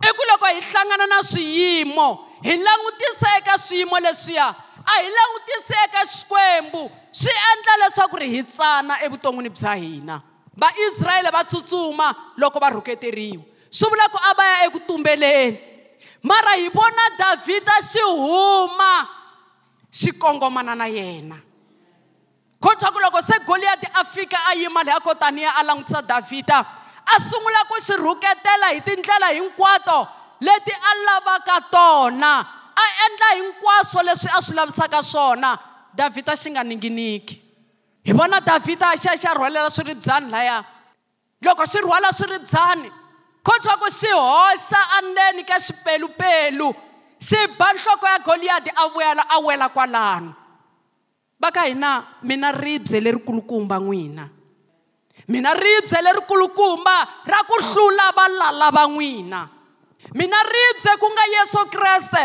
i 0.00 0.10
ku 0.12 0.22
loko 0.24 0.46
hi 0.48 0.60
hlangana 0.60 1.06
na 1.06 1.22
swiyimo 1.22 2.33
hi 2.44 2.56
langutise 2.60 3.28
eka 3.38 3.58
swiyimo 3.58 3.96
leswiya 3.98 4.54
a 4.84 4.92
hi 5.00 5.08
langutise 5.16 5.74
eka 5.84 6.04
xikwembu. 6.04 6.90
Swi 7.12 7.32
endla 7.32 7.76
leswaku 7.84 8.16
ri 8.16 8.28
hi 8.28 8.42
tsana 8.42 9.00
evuton'wini 9.04 9.50
bya 9.50 9.74
hina. 9.74 10.22
Vaisrayele 10.56 11.30
va 11.30 11.44
tsutsuma 11.44 12.14
loko 12.36 12.60
va 12.60 12.70
rhuketeriwa. 12.70 13.44
Swi 13.70 13.88
vula 13.88 14.08
ku 14.08 14.18
a 14.18 14.34
va 14.34 14.44
ya 14.44 14.66
eku 14.66 14.80
tumbeleni. 14.86 15.58
Mara 16.22 16.56
hi 16.56 16.68
vona 16.68 17.08
davhida 17.18 17.80
xi 17.80 18.00
huma 18.00 19.08
xi 19.90 20.12
kongomana 20.12 20.74
na 20.74 20.86
yena. 20.86 21.40
Kotwa 22.60 22.92
ku 22.92 23.00
loko 23.00 23.22
se 23.22 23.38
goliyati 23.46 23.88
a 23.94 24.04
fika 24.04 24.36
a 24.50 24.54
yima 24.54 24.84
leyi 24.84 24.96
a 24.96 25.00
kotaniya 25.00 25.50
a 25.56 25.62
langutisa 25.64 26.02
davhida 26.02 26.60
a 27.06 27.20
sungula 27.30 27.64
ku 27.68 27.80
xi 27.80 27.96
rhuketela 27.96 28.68
hi 28.74 28.80
tindlela 28.80 29.32
hinkwato. 29.32 30.08
Leti 30.44 30.72
a 30.72 30.92
lavaka 31.06 31.56
tona 31.70 32.32
a 32.76 32.84
endla 33.04 33.28
hinkwaswo 33.38 34.00
leswi 34.02 34.30
a 34.36 34.40
swi 34.42 34.54
lavisaka 34.56 35.02
swona 35.02 35.58
davhida 35.94 36.36
xi 36.36 36.50
nga 36.50 36.62
ninginiki. 36.64 37.36
Hi 38.04 38.12
vona 38.12 38.40
davhida 38.40 38.92
xi 39.00 39.08
ya 39.08 39.16
xi 39.16 39.26
ya 39.26 39.34
rhwalela 39.34 39.70
swiribyani 39.70 40.30
laya. 40.30 40.64
Loko 41.44 41.64
xi 41.66 41.78
rhwala 41.80 42.12
swiribyani 42.12 42.90
kotwa 43.42 43.76
ku 43.76 43.88
xi 43.90 44.10
hoxa 44.12 44.80
andzeni 44.98 45.44
ka 45.44 45.58
xipelupelu 45.60 46.68
xi 47.20 47.40
ba 47.58 47.72
nhloko 47.72 48.06
ya 48.06 48.18
goliyadi 48.18 48.70
a 48.76 48.88
vuyela 48.88 49.24
a 49.28 49.38
wela 49.40 49.68
kwalano. 49.68 50.34
Va 51.40 51.50
ka 51.50 51.64
hina 51.68 52.04
mina 52.22 52.52
ribye 52.52 53.00
lerikulukumba 53.00 53.78
n'wina. 53.78 54.28
Mina 55.28 55.54
ribye 55.54 56.02
lerikulukumba 56.02 57.24
ra 57.24 57.40
ku 57.48 57.56
hlula 57.60 58.12
valala 58.12 58.70
va 58.70 58.84
n'wina. 58.88 59.53
Mina 60.12 60.36
ribye 60.42 60.92
ku 61.00 61.06
nga 61.08 61.24
yesu 61.34 61.60
kreste. 61.72 62.24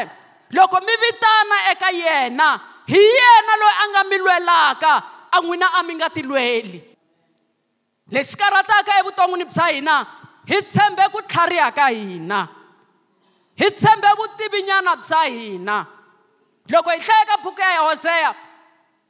Loko 0.51 0.81
mi 0.81 0.93
vitana 0.97 1.57
eka 1.71 1.89
yena 1.93 2.59
hi 2.89 2.97
yena 2.97 3.53
loyi 3.61 3.75
a 3.77 3.85
nga 3.89 4.03
mi 4.03 4.17
lwelaka 4.17 4.93
a 5.31 5.37
n'wina 5.41 5.67
a 5.77 5.83
mi 5.83 5.93
nga 5.95 6.09
ti 6.09 6.23
lweli. 6.23 6.81
Lexi 8.11 8.35
karataka 8.37 8.99
evuton'wini 8.99 9.45
bya 9.45 9.67
hina 9.69 9.95
hi 10.49 10.61
tshembe 10.65 11.05
ku 11.13 11.21
tlhariha 11.21 11.69
ka 11.71 11.87
hina. 11.93 12.49
Hi 13.55 13.69
tshembe 13.71 14.09
vutivinyana 14.17 14.97
bya 14.97 15.21
hina. 15.29 15.85
Loko 16.69 16.89
hi 16.89 16.99
hlaya 16.99 17.23
eka 17.23 17.37
buku 17.45 17.61
ya 17.61 17.85
hoseya 17.85 18.33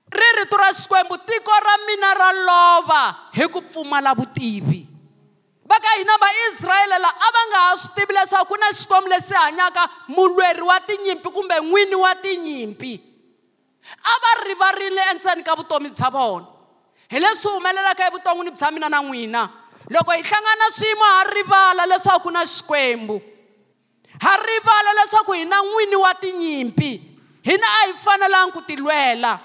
ri 0.10 0.28
rito 0.38 0.58
ra 0.58 0.74
xikwembu 0.74 1.18
tiko 1.18 1.52
ra 1.52 1.76
mina 1.86 2.14
ra 2.14 2.32
lova 2.34 3.16
hi 3.32 3.48
ku 3.48 3.62
pfumala 3.62 4.14
vutivi. 4.14 4.99
Va 5.70 5.78
ka 5.80 5.90
hina 5.98 6.18
vaisrayele 6.18 6.98
la 7.00 7.10
a 7.10 7.32
va 7.36 7.42
nga 7.50 7.60
ha 7.66 7.78
swi 7.78 7.94
tivi 7.96 8.14
leswaku 8.14 8.54
ku 8.54 8.58
na 8.58 8.72
xikwembu 8.74 9.10
lexi 9.10 9.34
hanyaka 9.34 9.90
mulweri 10.08 10.62
wa 10.62 10.80
tinyimpi 10.80 11.30
kumbe 11.30 11.56
n'wini 11.62 11.96
wa 11.96 12.16
tinyimpi. 12.16 12.94
A 14.04 14.14
va 14.22 14.44
rivarile 14.44 15.02
endzeni 15.12 15.44
ka 15.44 15.56
vutomi 15.56 15.90
bya 15.90 16.10
vona. 16.10 16.48
Hi 17.10 17.20
leswi 17.20 17.52
humelelaka 17.52 18.08
evuton'wini 18.08 18.52
bya 18.52 18.72
mina 18.72 18.90
na 18.90 19.02
n'wina. 19.02 19.50
Loko 19.90 20.12
hi 20.12 20.22
hlangana 20.22 20.72
swiyimo 20.72 21.06
ha 21.06 21.24
rivala 21.24 21.86
leswaku 21.86 22.24
ku 22.24 22.32
na 22.32 22.46
xikwembu. 22.46 23.22
Ha 24.22 24.38
rivala 24.38 24.94
leswaku 24.94 25.34
hi 25.34 25.46
na 25.46 25.62
n'wini 25.62 25.96
wa 25.96 26.14
tinyimpi. 26.16 27.02
Hina 27.42 27.68
a 27.68 27.88
hi 27.88 27.94
fanelangi 27.94 28.52
ku 28.52 28.62
tilwela 28.62 29.40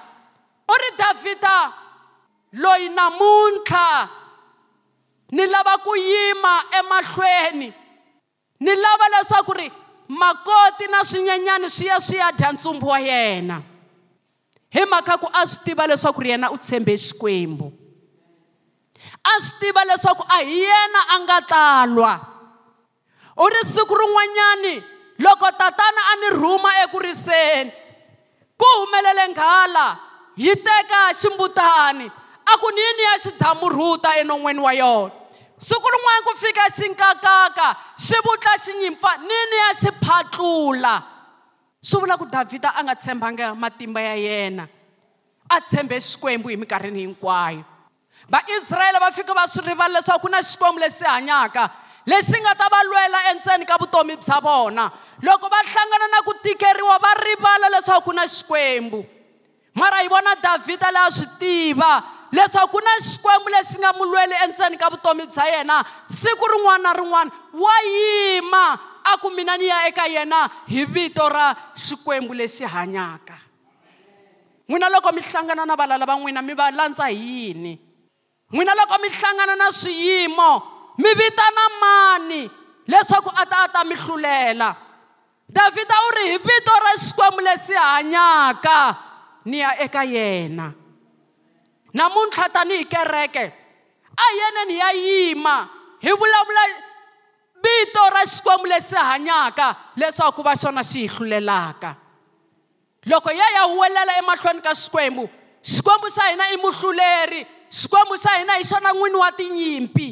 u 0.69 0.73
ri 0.73 0.91
davhida 0.97 1.73
loyi 2.53 2.89
namuntlha 2.89 4.09
ni 5.35 5.47
lava 5.51 5.79
ku 5.83 5.97
yima 5.99 6.62
emahlweni. 6.79 7.75
Ni 8.61 8.73
lava 8.77 9.07
leswaku 9.11 9.53
ri 9.53 9.73
makoti 10.09 10.87
na 10.87 11.03
swinyenyani 11.03 11.66
swi 11.70 11.87
ya 11.87 11.99
swi 12.01 12.18
ya 12.18 12.31
dya 12.33 12.53
ntsumbu 12.53 12.87
wa 12.87 13.01
yena. 13.01 13.62
Hi 14.70 14.85
mhaka 14.87 15.18
ku 15.18 15.27
a 15.27 15.42
swi 15.47 15.64
tiva 15.64 15.87
leswaku 15.87 16.23
ri 16.23 16.31
yena 16.31 16.53
u 16.55 16.59
tshembe 16.59 16.94
xikwembu. 16.94 17.73
A 19.25 19.40
swi 19.42 19.59
tiva 19.61 19.83
leswaku 19.85 20.23
a 20.23 20.38
hi 20.44 20.62
yena 20.62 21.01
a 21.11 21.16
nga 21.27 21.38
talwa 21.51 22.14
u 23.37 23.47
ri 23.51 23.62
siku 23.75 23.94
rin'wanyani 23.94 24.75
loko 25.18 25.51
tatana 25.59 26.03
a 26.12 26.16
ni 26.16 26.29
rhuma 26.38 26.70
eku 26.87 26.99
riseni 27.03 27.73
ku 28.55 28.66
humelele 28.79 29.29
nghala 29.35 29.99
yi 30.37 30.55
teka 30.55 31.11
ximbutani 31.11 32.07
a 32.47 32.53
ku 32.59 32.70
ni 32.70 32.81
yini 32.81 33.03
ya 33.03 33.18
xidamurhuta 33.18 34.14
enon'weni 34.23 34.61
wa 34.62 34.73
yona? 34.73 35.24
Siku 35.64 35.87
rin'wana 35.94 36.27
ku 36.27 36.33
fika 36.37 36.64
xinkakaka 36.77 37.68
xi 37.96 38.18
vutla 38.24 38.55
xinyimpfa 38.64 39.11
nini 39.29 39.57
ya 39.64 39.70
xi 39.81 39.90
phatlula 40.05 40.94
swi 41.81 42.00
vula 42.00 42.20
ku 42.20 42.27
davhida 42.29 42.70
a 42.77 42.81
nga 42.85 42.94
tshembanga 42.94 43.55
matimba 43.57 44.00
ya 44.00 44.14
yena 44.14 44.68
a 45.48 45.61
tshembe 45.61 45.96
xikwembu 46.00 46.48
hi 46.48 46.57
minkarhini 46.57 47.00
hinkwayo. 47.07 47.64
Vaisrayele 48.29 49.00
va 49.00 49.11
fika 49.12 49.35
va 49.35 49.46
swi 49.48 49.64
rivala 49.68 50.00
leswaku 50.00 50.20
ku 50.20 50.29
na 50.29 50.42
xikwembu 50.42 50.81
lexi 50.81 51.05
hanyaka 51.05 51.70
lexi 52.07 52.40
nga 52.40 52.55
ta 52.55 52.68
va 52.68 52.81
lwela 52.85 53.18
endzeni 53.31 53.66
ka 53.66 53.77
vutomi 53.79 54.16
bya 54.16 54.40
vona. 54.40 54.90
Loko 55.22 55.48
va 55.48 55.61
hlangana 55.64 56.09
na 56.09 56.22
ku 56.22 56.33
tikeriwa 56.42 56.98
va 56.98 57.14
rivala 57.20 57.68
leswaku 57.68 58.05
ku 58.05 58.12
na 58.12 58.27
xikwembu. 58.27 59.05
Mara 59.74 60.03
hi 60.03 60.09
vona 60.09 60.37
davhida 60.37 60.90
leyi 60.92 61.09
a 61.09 61.11
swi 61.11 61.27
tiva 61.38 62.05
leswaku 62.35 62.75
ku 62.75 62.79
na 62.83 62.99
xikwembu 62.99 63.49
lexi 63.49 63.79
nga 63.79 63.94
mu 63.94 64.05
lweli 64.11 64.35
endzeni 64.44 64.75
ka 64.75 64.90
vutomi 64.90 65.27
bya 65.31 65.47
yena 65.55 65.87
siku 66.11 66.42
rin'wana 66.51 66.90
na 66.90 66.99
rin'wana 66.99 67.31
wa 67.55 67.77
yima 67.87 68.66
a 69.07 69.12
ku 69.23 69.31
mina 69.31 69.55
ni 69.55 69.70
ya 69.70 69.87
eka 69.87 70.11
yena 70.11 70.51
hi 70.66 70.85
vito 70.85 71.29
ra 71.31 71.55
xikwembu 71.79 72.35
lexi 72.35 72.66
hanyaka. 72.66 73.38
N'wina 74.66 74.88
loko 74.90 75.12
mi 75.12 75.20
hlangana 75.23 75.62
na 75.66 75.77
valala 75.77 76.07
va 76.07 76.18
n'wina 76.18 76.42
mi 76.42 76.55
va 76.55 76.70
landza 76.70 77.07
hi 77.07 77.14
yini? 77.14 77.79
N'wina 78.51 78.75
loko 78.75 78.99
mi 78.99 79.09
hlangana 79.09 79.55
na 79.55 79.70
swiyimo 79.70 80.51
mi 80.99 81.11
vitana 81.14 81.64
mani? 81.81 82.51
Leswaku 82.88 83.31
a 83.31 83.47
ta 83.47 83.64
a 83.64 83.68
ta 83.68 83.85
mi 83.85 83.94
hlulela. 83.94 84.75
Davhida 85.47 85.94
u 85.94 86.11
ri 86.16 86.25
hi 86.33 86.38
vito 86.38 86.73
ra 86.83 86.99
xikwembu 86.99 87.40
lexi 87.40 87.75
hanyaka 87.79 88.97
ni 89.44 89.61
ya 89.61 89.79
eka 89.79 90.03
yena. 90.03 90.84
Namuntlha 91.94 92.48
tanihi 92.48 92.85
kereke 92.85 93.52
a 94.16 94.26
yeneni 94.38 94.78
ya 94.78 94.90
yima. 94.92 95.68
Hi 96.02 96.11
vulavula 96.11 96.64
vito 97.62 98.11
ra 98.11 98.26
xikwembu 98.26 98.66
lexi 98.66 98.96
hanyaka 98.96 99.76
leswaku 99.96 100.42
va 100.42 100.54
xona 100.54 100.83
xi 100.83 101.07
hi 101.07 101.09
hlulelaka. 101.09 101.96
Loko 103.07 103.30
ya 103.30 103.50
ya 103.50 103.62
huwelela 103.62 104.18
emahlweni 104.18 104.61
ka 104.61 104.74
xikwembu 104.74 105.28
xikwembu 105.62 106.09
xa 106.11 106.30
hina 106.30 106.50
i 106.52 106.57
muhluleri 106.57 107.46
xikwembu 107.70 108.16
xa 108.16 108.38
hina 108.38 108.59
hi 108.59 108.64
xona 108.64 108.92
n'wini 108.92 109.16
wa 109.16 109.33
tinyimpi. 109.33 110.09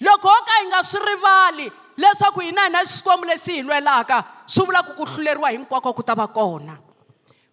Loko 0.00 0.28
ho 0.28 0.40
ka 0.46 0.52
hi 0.60 0.66
nga 0.66 0.82
swi 0.82 1.00
rivali 1.00 1.72
leswaku 1.96 2.40
hina 2.40 2.62
hi 2.62 2.70
na 2.70 2.84
xikwembu 2.84 3.26
lexi 3.26 3.52
hi 3.52 3.62
lwelaka 3.62 4.24
swi 4.46 4.66
vula 4.66 4.82
ku 4.82 4.92
ku 4.94 5.04
hluleriwa 5.04 5.50
hinkwako 5.50 5.92
ku 5.92 6.02
ta 6.02 6.14
va 6.14 6.26
kona. 6.28 6.78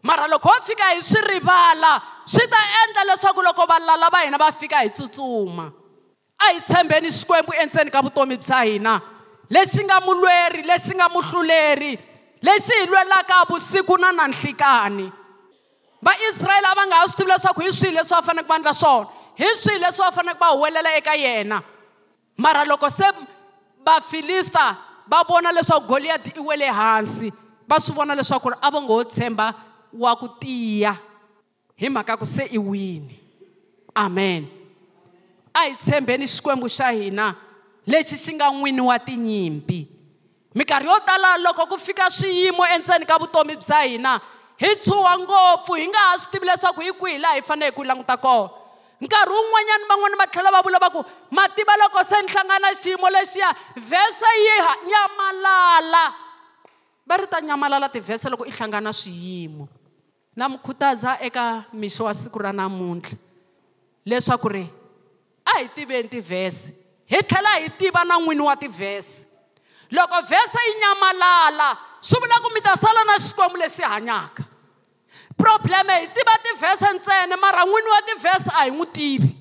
Mara 0.03 0.27
loko 0.27 0.49
ho 0.49 0.61
fika 0.63 0.95
hi 0.95 1.01
swi 1.01 1.21
rivala 1.21 2.01
swi 2.31 2.47
ta 2.47 2.59
endla 2.81 3.03
leswaku 3.09 3.41
loko 3.43 3.65
valala 3.67 4.09
va 4.09 4.19
hina 4.25 4.37
va 4.37 4.51
fika 4.51 4.77
hi 4.83 4.89
tsutsuma. 4.89 5.65
A 6.39 6.53
hi 6.53 6.61
tshembeni 6.61 7.09
xikwembu 7.11 7.53
endzeni 7.61 7.91
ka 7.91 8.01
vutomi 8.01 8.37
bya 8.37 8.59
hina. 8.65 9.01
Lexi 9.49 9.83
nga 9.83 9.99
mulweri 9.99 10.63
lexi 10.63 10.95
nga 10.95 11.09
muhluleri 11.09 11.99
lexi 12.41 12.73
hi 12.79 12.85
lwelaka 12.87 13.45
vusiku 13.49 13.97
na 13.97 14.11
nanhlikani. 14.11 15.11
Vaisrayele 16.01 16.67
a 16.71 16.75
va 16.75 16.85
nga 16.87 16.95
ha 16.95 17.07
swi 17.07 17.17
tivi 17.17 17.31
leswaku 17.31 17.61
hi 17.61 17.71
swihi 17.71 17.95
leswi 17.95 18.15
va 18.15 18.21
faneleke 18.21 18.49
va 18.49 18.55
endla 18.55 18.73
swona? 18.73 19.07
Hi 19.37 19.55
swihi 19.55 19.79
leswi 19.79 20.05
va 20.05 20.11
faneleke 20.11 20.39
va 20.39 20.55
huwelela 20.55 20.95
eka 20.97 21.15
yena? 21.15 21.61
Mara 22.37 22.63
loko 22.65 22.89
se 22.89 23.11
vafilista 23.85 24.77
va 25.07 25.23
vona 25.27 25.51
leswaku 25.51 25.87
goliyati 25.87 26.33
i 26.37 26.39
wele 26.39 26.71
hansi 26.71 27.33
va 27.67 27.79
swi 27.79 27.95
vona 27.95 28.15
leswaku 28.15 28.55
a 28.61 28.71
va 28.71 28.81
ngo 28.81 28.93
ho 28.93 29.03
tshemba 29.03 29.53
wa 29.93 30.15
ku 30.15 30.27
tiya. 30.39 31.10
Hi 31.81 31.89
mhaka 31.89 32.13
ku 32.17 32.25
se 32.25 32.45
i 32.45 32.57
wini 32.61 33.17
amen. 33.95 34.45
A 35.53 35.65
hi 35.65 35.75
tshembeni 35.75 36.29
xikwembu 36.29 36.69
xa 36.69 36.93
hina 36.93 37.33
lexi 37.87 38.15
xi 38.17 38.33
nga 38.37 38.53
n'wini 38.53 38.81
wa 38.81 38.99
tinyimpi 38.99 39.87
minkarhi 40.53 40.85
yo 40.85 40.99
tala 41.01 41.37
loko 41.41 41.65
ku 41.65 41.77
fika 41.77 42.09
swiyimo 42.09 42.61
endzeni 42.69 43.05
ka 43.05 43.17
vutomi 43.17 43.57
bya 43.57 43.81
hina. 43.89 44.21
Hi 44.61 44.75
chuha 44.77 45.17
ngopfu 45.17 45.73
hi 45.73 45.87
nga 45.89 45.97
ha 45.97 46.17
swi 46.17 46.31
tivi 46.31 46.45
leswaku 46.45 46.81
hi 46.81 46.93
kwihi 46.93 47.17
laha 47.17 47.35
hi 47.35 47.41
faneleke 47.41 47.75
ku 47.75 47.83
languta 47.83 48.17
kona. 48.17 48.49
Nkarhi 49.01 49.33
wun'wanyana 49.33 49.89
van'wani 49.89 50.15
va 50.21 50.27
tlhela 50.27 50.51
va 50.53 50.61
vula 50.61 50.77
va 50.77 50.89
ku 50.93 51.01
mativa 51.31 51.73
loko 51.81 52.03
se 52.05 52.21
ni 52.21 52.29
hlangana 52.29 52.69
xiyimo 52.77 53.09
lexiya 53.09 53.49
vhese 53.75 54.31
yi 54.45 54.55
nyamalala. 54.85 56.13
Va 57.07 57.17
ri 57.17 57.27
ta 57.27 57.41
nyamalala 57.41 57.89
tivhese 57.89 58.29
loko 58.29 58.45
i 58.45 58.51
hlangana 58.53 58.93
swiyimo. 58.93 59.80
Na 60.35 60.49
mi 60.49 60.57
khutaza 60.57 61.17
eka 61.21 61.65
mixo 61.73 62.03
wa 62.05 62.13
siku 62.13 62.39
ra 62.39 62.51
namuntlha 62.51 63.17
leswaku 64.05 64.49
ri 64.49 64.69
a 65.45 65.59
hi 65.59 65.67
tiveni 65.67 66.09
tivhese 66.09 66.73
hi 67.05 67.21
tlhela 67.23 67.59
hi 67.59 67.69
tiva 67.69 68.05
na 68.05 68.19
n'wini 68.19 68.41
wa 68.41 68.55
tivhese 68.55 69.25
loko 69.91 70.21
vhese 70.21 70.59
yi 70.67 70.79
nyamalala 70.79 71.77
swi 72.01 72.19
vula 72.19 72.39
ku 72.41 72.49
mi 72.53 72.61
ta 72.61 72.75
sala 72.75 73.03
na 73.03 73.17
xikwembu 73.19 73.57
lexi 73.57 73.83
hanyaka. 73.83 74.43
Probleme 75.37 75.99
hi 75.99 76.07
tiva 76.07 76.37
tivhese 76.43 76.93
ntsena 76.93 77.37
mara 77.37 77.65
n'wini 77.65 77.89
wa 77.89 78.01
tivhese 78.01 78.49
a 78.55 78.63
hi 78.65 78.71
n'wi 78.71 78.87
tivi. 78.93 79.35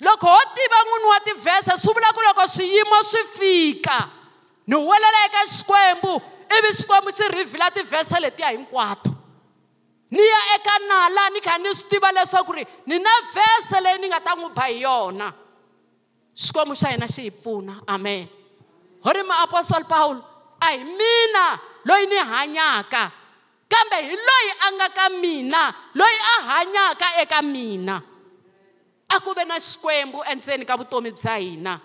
Loko 0.00 0.26
ho 0.26 0.42
tiva 0.54 0.78
n'wini 0.84 1.08
wa 1.08 1.20
tivhese 1.20 1.76
swi 1.76 1.94
vula 1.94 2.12
ku 2.12 2.20
loko 2.22 2.48
swiyimo 2.48 3.02
swi 3.02 3.22
fika 3.36 4.08
ni 4.66 4.76
huwelela 4.76 5.24
eka 5.26 5.46
xikwembu 5.46 6.22
ivi 6.58 6.72
xikwembu 6.72 7.10
xi 7.10 7.28
rhivhila 7.28 7.70
tivhese 7.70 8.20
letiya 8.20 8.50
hinkwato. 8.50 9.13
Ni 10.14 10.22
ya 10.22 10.40
eka 10.54 10.74
nala 10.86 11.30
ni 11.34 11.40
kha 11.42 11.58
ni 11.58 11.74
swi 11.74 11.90
tiva 11.90 12.12
leswaku 12.14 12.52
ri 12.54 12.64
ni 12.86 12.98
na 13.02 13.10
vhese 13.34 13.80
leyi 13.82 13.98
ni 13.98 14.06
nga 14.06 14.20
ta 14.22 14.32
n'wi 14.38 14.54
ba 14.54 14.64
hi 14.70 14.86
yona. 14.86 15.34
Xikwembu 16.34 16.74
xa 16.80 16.88
hina 16.94 17.06
xi 17.10 17.22
hi 17.26 17.30
pfuna. 17.30 17.82
Amen. 17.86 18.28
Ho 19.02 19.10
ri 19.10 19.22
maapostoli 19.26 19.84
paulo 19.90 20.22
a 20.60 20.66
hi 20.70 20.78
mina 20.84 21.44
loyi 21.84 22.06
ni 22.06 22.16
hanyaka? 22.16 23.10
Kambe 23.66 23.96
hi 24.06 24.14
loyi 24.28 24.50
a 24.62 24.68
nga 24.78 24.88
ka 24.94 25.06
mina 25.18 25.62
loyi 25.98 26.18
a 26.32 26.36
hanyaka 26.50 27.06
eka 27.22 27.42
mina? 27.42 27.96
A 29.10 29.20
ku 29.20 29.34
ve 29.34 29.44
na 29.44 29.58
xikwembu 29.58 30.22
endzeni 30.30 30.64
ka 30.64 30.78
vutomi 30.78 31.10
bya 31.10 31.36
hina. 31.42 31.80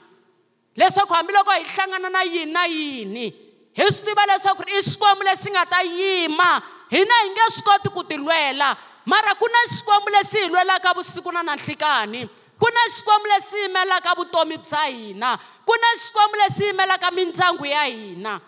Leswaku 0.77 1.13
hambiloko 1.13 1.51
hi 1.51 1.65
hlangana 1.65 2.09
na 2.09 2.21
yini 2.23 2.53
na 2.53 2.63
yini? 2.65 3.48
Hi 3.79 3.87
swi 3.91 4.05
tiva 4.05 4.25
leswaku 4.25 4.63
i 4.67 4.81
xikwembu 4.83 5.23
lexi 5.23 5.51
nga 5.51 5.65
ta 5.65 5.81
yima 5.81 6.61
hina 6.89 7.15
hi 7.23 7.29
nge 7.29 7.45
swi 7.55 7.63
koti 7.63 7.89
ku 7.89 8.03
tilwela 8.03 8.75
mara 9.05 9.35
ku 9.39 9.47
na 9.47 9.59
xikwembu 9.71 10.09
lexi 10.09 10.37
hi 10.37 10.49
lwelaka 10.49 10.93
vusiku 10.93 11.31
na 11.31 11.43
nanhlikani 11.43 12.27
ku 12.59 12.67
na 12.67 12.81
xikwembu 12.91 13.27
lexi 13.27 13.57
yimelaka 13.57 14.15
vutomi 14.15 14.57
bya 14.57 14.83
hina 14.91 15.39
ku 15.65 15.73
na 15.81 15.87
xikwembu 15.95 16.35
lexi 16.35 16.63
yimelaka 16.65 17.11
mindyangu 17.11 17.65
ya 17.65 17.83
hina 17.83 18.41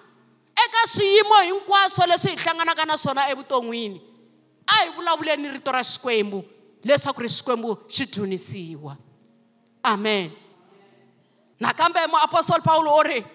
eka 0.65 0.87
swiyimo 0.87 1.35
hinkwaswo 1.41 2.05
leswi 2.05 2.31
hi 2.31 2.37
hlanganaka 2.37 2.85
na 2.85 2.97
swona 2.97 3.29
evuton'wini 3.31 4.01
a 4.67 4.83
hi 4.83 4.89
vulavuleni 4.89 5.47
rito 5.47 5.71
ra 5.71 5.83
xikwembu 5.83 6.43
leswaku 6.83 7.21
ri 7.21 7.29
xikwembu 7.29 7.77
xi 7.87 8.05
dzunisiwa 8.05 8.97
amen. 9.83 10.31
Nakambe 11.59 12.07
muapostoli 12.07 12.61
paulo 12.61 12.95
u 12.95 13.03
ri 13.03 13.25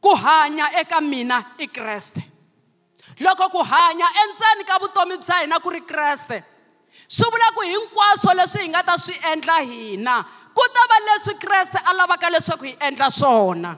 ku 0.00 0.14
hanya 0.14 0.70
eka 0.80 1.00
mina 1.00 1.54
i 1.58 1.66
kreste. 1.66 2.22
Loko 3.20 3.50
ku 3.50 3.62
hanya 3.62 4.06
endzeni 4.22 4.64
ka 4.64 4.78
vutomi 4.78 5.18
bya 5.18 5.42
hina 5.42 5.58
ku 5.58 5.70
ri 5.70 5.82
kreste 5.82 6.58
swi 7.08 7.30
vula 7.30 7.48
ku 7.56 7.62
hinkwaswo 7.64 8.36
leswi 8.36 8.62
hi 8.62 8.68
nga 8.68 8.82
ta 8.82 8.94
swi 9.00 9.16
endla 9.32 9.64
hina 9.64 10.22
ku 10.52 10.62
ta 10.74 10.82
va 10.90 10.98
leswi 11.08 11.34
kreste 11.40 11.78
a 11.80 11.90
lavaka 11.94 12.30
leswaku 12.30 12.64
hi 12.68 12.74
endla 12.80 13.10
swona. 13.10 13.72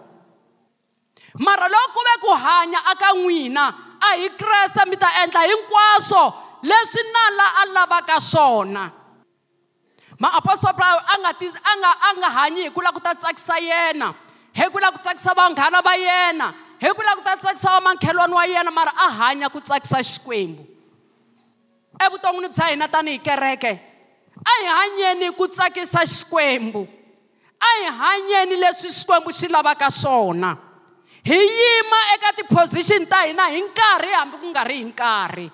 Mara 1.38 1.68
loko 1.68 1.94
ku 1.94 2.00
ve 2.02 2.14
ku 2.20 2.30
hanya 2.34 2.80
aka 2.90 3.14
n'wina 3.14 3.64
a 4.02 4.08
hi 4.18 4.28
kreste 4.34 4.82
mi 4.88 4.96
ta 4.96 5.08
endla 5.22 5.46
hinkwaswo 5.46 6.24
leswi 6.66 7.02
nala 7.12 7.46
a 7.60 7.62
lavaka 7.70 8.20
swona. 8.20 8.90
Maapostoli 10.20 10.76
paul 10.76 11.00
a 11.00 11.14
nga 11.22 11.32
a 11.32 11.72
nga 11.80 11.90
a 11.96 12.10
nga 12.18 12.30
hanyi 12.36 12.68
hi 12.68 12.70
ku 12.74 12.80
lava 12.82 12.98
ku 12.98 13.00
ta 13.00 13.14
tsakisa 13.14 13.56
yena. 13.56 14.12
Hi 14.54 14.68
ku 14.70 14.78
lava 14.78 14.96
ku 14.96 15.02
tsakisa 15.02 15.34
vanghana 15.34 15.82
va 15.82 15.94
yena 15.96 16.54
hi 16.80 16.90
ku 16.96 17.02
lava 17.02 17.20
ku 17.20 17.24
ta 17.24 17.36
tsakisa 17.36 17.78
vamakhelwani 17.78 18.34
wa 18.34 18.44
yena 18.46 18.70
mara 18.70 18.92
a 18.96 19.08
hanya 19.10 19.48
ku 19.50 19.60
tsakisa 19.60 20.02
xikwembu. 20.02 20.66
Evuton'wini 22.00 22.48
bya 22.48 22.66
hina 22.72 22.88
tanihi 22.88 23.18
kereke 23.18 23.72
a 24.40 24.52
hi 24.62 24.66
hanyeni 24.66 25.32
ku 25.36 25.46
tsakisa 25.48 26.00
xikwembu. 26.06 26.88
A 27.60 27.68
hi 27.78 27.86
hanyeni 27.92 28.56
leswi 28.56 28.90
xikwembu 28.90 29.30
xi 29.32 29.48
lavaka 29.48 29.90
swona. 29.90 30.56
Hi 31.24 31.36
yima 31.36 32.00
eka 32.16 32.32
tiposition 32.32 33.06
ta 33.06 33.26
hina 33.28 33.50
hi 33.52 33.60
nkarhi 33.60 34.12
hambi 34.16 34.36
ku 34.40 34.46
nga 34.48 34.64
ri 34.64 34.76
hi 34.80 34.84
nkarhi. 34.84 35.50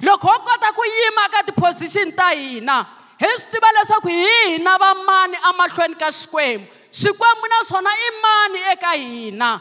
Loko 0.00 0.28
ho 0.28 0.38
kota 0.46 0.72
ku 0.72 0.82
yima 0.86 1.26
eka 1.26 1.42
tiposition 1.50 2.12
ta 2.14 2.30
hina 2.30 3.01
hi 3.22 3.30
swi 3.38 3.50
tiva 3.52 3.68
leswaku 3.76 4.08
hi 4.08 4.26
hina 4.50 4.78
va 4.78 4.94
mani 4.94 5.36
emahlweni 5.48 5.94
ka 5.94 6.10
xikwembu. 6.10 6.66
Xikwembu 6.90 7.46
naswona 7.52 7.90
i 7.90 8.08
mani 8.22 8.58
eka 8.72 8.92
hina? 8.98 9.60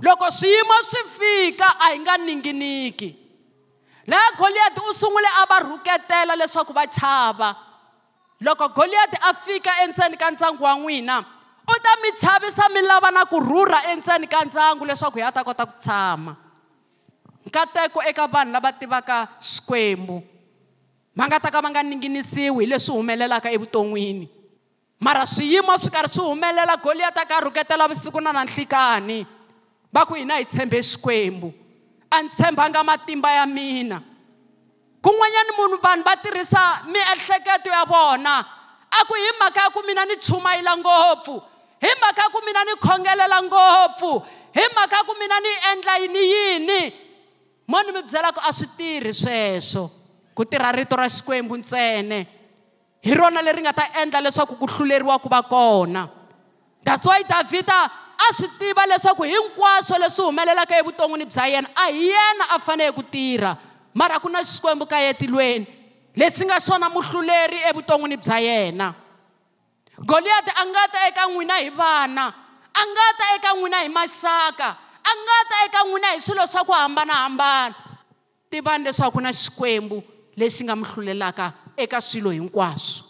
Loko 0.00 0.30
swiyimo 0.30 0.76
swi 0.90 1.02
fika 1.18 1.68
a 1.80 1.92
hi 1.92 1.98
nga 1.98 2.18
ninginiki. 2.18 3.16
Laha 4.06 4.36
goliyati 4.38 4.80
u 4.80 4.92
sungule 4.92 5.28
a 5.40 5.46
va 5.46 5.58
rhuketela 5.60 6.36
leswaku 6.36 6.72
va 6.72 6.86
chava. 6.86 7.56
Loko 8.40 8.68
goliyati 8.68 9.16
a 9.22 9.34
fika 9.34 9.72
endzeni 9.82 10.16
ka 10.16 10.30
ndyangu 10.30 10.64
wa 10.64 10.74
n'wina 10.76 11.24
u 11.68 11.74
ta 11.82 11.96
mi 12.02 12.12
chavisa 12.12 12.68
mi 12.72 12.80
lava 12.82 13.10
na 13.10 13.24
ku 13.24 13.40
rhurha 13.40 13.92
endzeni 13.92 14.26
ka 14.26 14.44
ndyangu 14.44 14.84
leswaku 14.84 15.18
hi 15.18 15.24
ya 15.24 15.32
ta 15.32 15.44
kota 15.44 15.66
ku 15.66 15.72
tshama. 15.80 16.36
Nkateko 17.46 18.02
eka 18.02 18.26
vanhu 18.26 18.52
lava 18.52 18.72
tivaka 18.72 19.28
xikwembu. 19.40 20.22
Va 21.18 21.26
nga 21.26 21.40
ta 21.42 21.50
ka 21.50 21.58
va 21.60 21.70
nga 21.74 21.82
ninginisiwi 21.82 22.62
hi 22.62 22.70
leswi 22.70 22.94
humelelaka 22.94 23.50
evuton'wini. 23.50 24.30
Mara 25.00 25.26
swiyimo 25.26 25.74
swi 25.78 25.90
karhi 25.90 26.14
swi 26.14 26.24
humelela 26.24 26.76
goliyati 26.76 27.18
a 27.18 27.26
ka 27.26 27.40
rhuketela 27.40 27.88
vusiku 27.90 28.20
na 28.20 28.32
nanhlikani. 28.32 29.26
Va 29.92 30.06
ku 30.06 30.14
hina 30.14 30.38
hi 30.38 30.44
tshembe 30.44 30.78
xikwembu. 30.78 31.52
A 32.10 32.22
ni 32.22 32.28
tshembanga 32.28 32.84
matimba 32.84 33.32
ya 33.34 33.46
mina. 33.46 34.02
Kun'wanyani 35.02 35.52
munhu 35.58 35.82
vanhu 35.82 36.04
va 36.06 36.14
tirhisa 36.16 36.86
miehleketo 36.86 37.70
ya 37.70 37.84
vona. 37.84 38.46
A 38.90 39.04
ku 39.04 39.14
hi 39.14 39.30
mhaka 39.40 39.60
ya 39.60 39.70
ku 39.70 39.82
mina 39.86 40.06
ni 40.06 40.16
chumayela 40.16 40.76
ngopfu. 40.76 41.42
Hi 41.82 41.90
mhaka 41.98 42.22
ya 42.22 42.30
ku 42.30 42.40
mina 42.46 42.64
ni 42.64 42.74
khongelela 42.78 43.42
ngopfu. 43.42 44.22
Hi 44.54 44.66
mhaka 44.70 44.96
ya 44.96 45.02
ku 45.02 45.14
mina 45.18 45.40
ni 45.40 45.50
endla 45.72 45.98
yini 45.98 46.22
yini? 46.32 46.94
Mo 47.66 47.82
ni 47.82 47.92
mi 47.92 48.02
byela 48.02 48.32
ku 48.32 48.40
a 48.40 48.52
swi 48.52 48.66
tirhi 48.78 49.12
sweswo. 49.12 49.97
Ku 50.38 50.46
tirha 50.46 50.70
rito 50.70 50.94
ra 50.94 51.10
xikwembu 51.10 51.58
ntsene 51.58 52.22
hi 53.02 53.10
rona 53.10 53.42
leri 53.42 53.58
nga 53.58 53.74
ta 53.74 53.90
endla 53.98 54.22
leswaku 54.22 54.54
ku 54.54 54.70
hluleriwa 54.70 55.18
ku 55.18 55.26
va 55.26 55.42
kona. 55.42 56.06
That's 56.86 57.02
why 57.02 57.26
davhida 57.26 57.90
a 58.14 58.26
swi 58.30 58.46
tiva 58.54 58.86
leswaku 58.86 59.26
hinkwaswo 59.26 59.98
leswi 59.98 60.22
humelelaka 60.30 60.78
evuton'wini 60.78 61.26
bya 61.26 61.44
yena 61.50 61.68
a 61.74 61.90
hi 61.90 62.14
yena 62.14 62.54
a 62.54 62.58
fanele 62.62 62.94
ku 62.94 63.02
tirha. 63.02 63.58
Mara 63.90 64.22
ku 64.22 64.30
na 64.30 64.46
xikwembu 64.46 64.86
ka 64.86 65.02
yetilweni 65.02 65.66
leswi 66.14 66.46
nga 66.46 66.62
swona 66.62 66.86
muhluleri 66.86 67.58
evuton'wini 67.74 68.16
bya 68.22 68.38
yena. 68.38 68.94
Goliyati 69.98 70.54
a 70.54 70.62
nga 70.70 70.84
ta 70.86 70.98
eka 71.10 71.26
n'wina 71.26 71.58
hi 71.58 71.70
vana 71.74 72.30
a 72.70 72.82
nga 72.86 73.06
ta 73.18 73.26
eka 73.34 73.50
n'wina 73.58 73.82
hi 73.82 73.90
maxaka 73.90 74.68
a 75.02 75.12
nga 75.18 75.38
ta 75.50 75.56
eka 75.66 75.82
n'wina 75.82 76.14
hi 76.14 76.22
swilo 76.22 76.46
swa 76.46 76.62
ku 76.62 76.70
hambanahambana. 76.70 77.74
Tivani 78.46 78.86
leswaku 78.86 79.18
ku 79.18 79.20
na 79.20 79.34
xikwembu 79.34 80.17
lexi 80.38 80.62
nga 80.64 80.76
mi 80.78 80.86
hlulelaka 80.86 81.52
eka 81.76 82.00
swilo 82.00 82.30
hinkwaswo. 82.30 83.06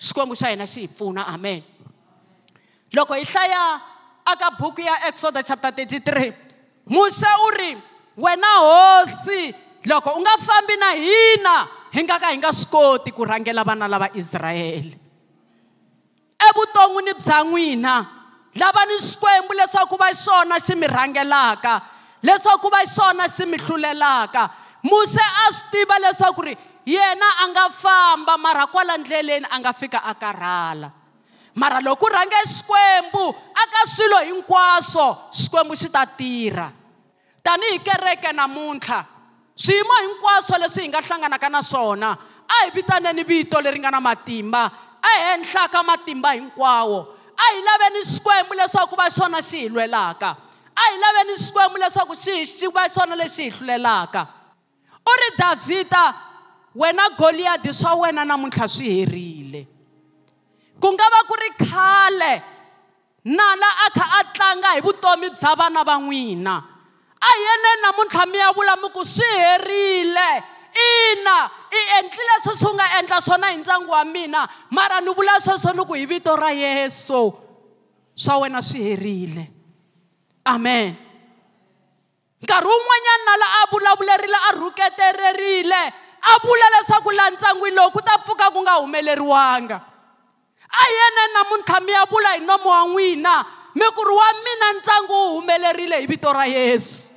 Xikwembu 0.00 0.34
xa 0.34 0.48
hina 0.48 0.66
xi 0.66 0.80
hi 0.80 0.88
pfuna 0.88 1.28
amen. 1.28 1.62
Loko 2.96 3.14
hi 3.14 3.24
hlaya 3.24 3.80
aka 4.24 4.50
buku 4.58 4.80
ya 4.80 5.08
exodus 5.08 5.44
chapter 5.44 5.70
33 5.70 6.32
muse 6.88 7.30
u 7.46 7.50
ri 7.54 7.76
wena 8.16 8.50
hosi 8.64 9.54
loko 9.84 10.16
u 10.16 10.20
nga 10.24 10.34
fambi 10.40 10.74
na 10.80 10.90
hina 10.96 11.56
hi 11.92 12.00
nga 12.02 12.16
ka 12.18 12.32
hi 12.32 12.38
nga 12.40 12.52
swi 12.52 12.70
koti 12.72 13.10
ku 13.12 13.24
rhangela 13.24 13.64
vana 13.64 13.88
lava 13.88 14.08
israyele. 14.16 14.96
Evuton'wini 16.40 17.12
bya 17.20 17.44
n'wina 17.44 17.94
lava 18.56 18.82
ni 18.88 18.96
xikwembu 18.96 19.52
leswaku 19.54 19.96
va 20.00 20.08
xona 20.14 20.56
xi 20.58 20.74
mi 20.74 20.86
rhangelaka 20.86 21.80
leswaku 22.22 22.72
va 22.72 22.80
xona 22.86 23.28
xi 23.28 23.44
mi 23.46 23.58
hlulelaka 23.58 24.50
muse 24.82 25.20
a 25.20 25.52
swi 25.52 25.68
tiva 25.70 25.96
leswaku 25.98 26.42
ri 26.42 26.56
yena 26.86 27.26
a 27.42 27.48
nga 27.48 27.70
famba 27.70 28.38
mara 28.38 28.66
kwala 28.66 28.98
ndleleni 28.98 29.46
a 29.50 29.58
nga 29.60 29.72
fika 29.72 30.02
a 30.04 30.14
karhala. 30.14 30.92
Mara 31.54 31.80
loko 31.80 32.06
u 32.06 32.08
rhange 32.08 32.36
xikwembu 32.46 33.34
aka 33.62 33.86
swilo 33.86 34.18
hinkwaswo 34.24 35.30
xikwembu 35.32 35.74
xi 35.74 35.88
ta 35.88 36.06
tirha. 36.06 36.72
Tanihi 37.42 37.78
kereke 37.78 38.32
namuntlha 38.32 39.04
swiyimo 39.56 39.94
hinkwaswo 40.00 40.58
leswi 40.58 40.82
hi 40.82 40.88
nga 40.88 41.00
hlanganaka 41.00 41.48
na 41.48 41.62
swona 41.62 42.16
a 42.48 42.64
hi 42.64 42.70
vitaneni 42.70 43.24
vito 43.24 43.60
leri 43.60 43.78
nga 43.78 43.90
na 43.90 44.00
matimba 44.00 44.70
ehenhla 45.02 45.68
ka 45.68 45.82
matimba 45.82 46.32
hinkwawo 46.32 47.16
a 47.36 47.44
hi 47.54 47.62
laveni 47.62 48.04
xikwembu 48.04 48.54
leswaku 48.54 48.96
va 48.96 49.10
xona 49.10 49.42
xi 49.42 49.58
hi 49.60 49.68
lwelaka 49.68 50.36
a 50.76 50.82
hi 50.90 50.98
laveni 50.98 51.34
xikwembu 51.36 51.78
leswaku 51.78 52.14
xi 52.14 52.46
xi 52.46 52.66
va 52.72 52.88
xona 52.88 53.16
lexi 53.16 53.42
hi 53.44 53.50
hlulelaka. 53.50 54.26
U 55.00 55.12
ri 55.20 55.36
davhida 55.36 56.29
wena 56.74 57.08
goliyadi 57.18 57.72
swa 57.72 57.94
wena 57.94 58.24
namuntlha 58.24 58.68
swi 58.68 58.88
herile. 59.00 59.66
Ku 60.80 60.88
nga 60.92 61.06
va 61.12 61.20
ku 61.28 61.34
ri 61.36 61.50
khale 61.58 62.42
nala 63.24 63.68
a 63.84 63.90
kha 63.92 64.06
a 64.18 64.22
tlanga 64.32 64.68
hi 64.74 64.80
vutomi 64.80 65.28
bya 65.30 65.56
vana 65.56 65.84
va 65.84 65.98
n'wina. 65.98 66.54
A 67.20 67.30
yene 67.44 67.70
namuntlha 67.82 68.26
mi 68.26 68.38
ya 68.38 68.52
vula 68.52 68.76
mi 68.80 68.88
ku 68.88 69.04
swi 69.04 69.26
herile. 69.26 70.30
Ina 70.70 71.50
i 71.70 71.80
endlile 71.98 72.36
sweswi 72.44 72.70
u 72.70 72.74
nga 72.74 72.86
endla 72.98 73.20
swona 73.20 73.50
hi 73.50 73.56
ndyangu 73.56 73.90
wa 73.90 74.04
mina 74.04 74.48
mara 74.70 75.00
ni 75.00 75.10
vula 75.12 75.40
sweswo 75.40 75.72
ni 75.72 75.84
ku 75.84 75.94
hi 75.94 76.06
vito 76.06 76.36
ra 76.36 76.50
yesu. 76.50 77.34
Swa 78.14 78.38
wena 78.38 78.62
swi 78.62 78.80
herile. 78.82 79.50
Amen. 80.46 80.96
Nkarhi 82.40 82.66
wun'wanyana 82.66 83.24
nala 83.26 83.46
a 83.60 83.66
vulavulerile 83.70 84.38
a 84.48 84.50
rhuketererile 84.56 85.82
a 86.22 86.38
vula 86.44 86.66
leswaku 86.70 87.10
laha 87.10 87.30
ntlangwini 87.30 87.76
lowu 87.76 87.90
ku 87.90 88.00
ta 88.02 88.18
pfuka 88.18 88.50
ku 88.50 88.62
nga 88.62 88.80
humeleriwanga. 88.80 89.80
A 90.70 90.82
yena 90.86 91.22
namuntlha 91.34 91.80
mi 91.80 91.92
ya 91.92 92.04
vula 92.06 92.30
hi 92.36 92.40
nomo 92.40 92.70
wa 92.70 92.84
n'wina 92.86 93.44
mi 93.74 93.86
ku 93.94 94.02
ri 94.04 94.14
wa 94.14 94.28
mina 94.44 94.72
ntlangu 94.78 95.12
wu 95.12 95.40
humelerile 95.40 96.00
hi 96.00 96.06
vito 96.06 96.32
ra 96.32 96.44
yesu. 96.46 97.10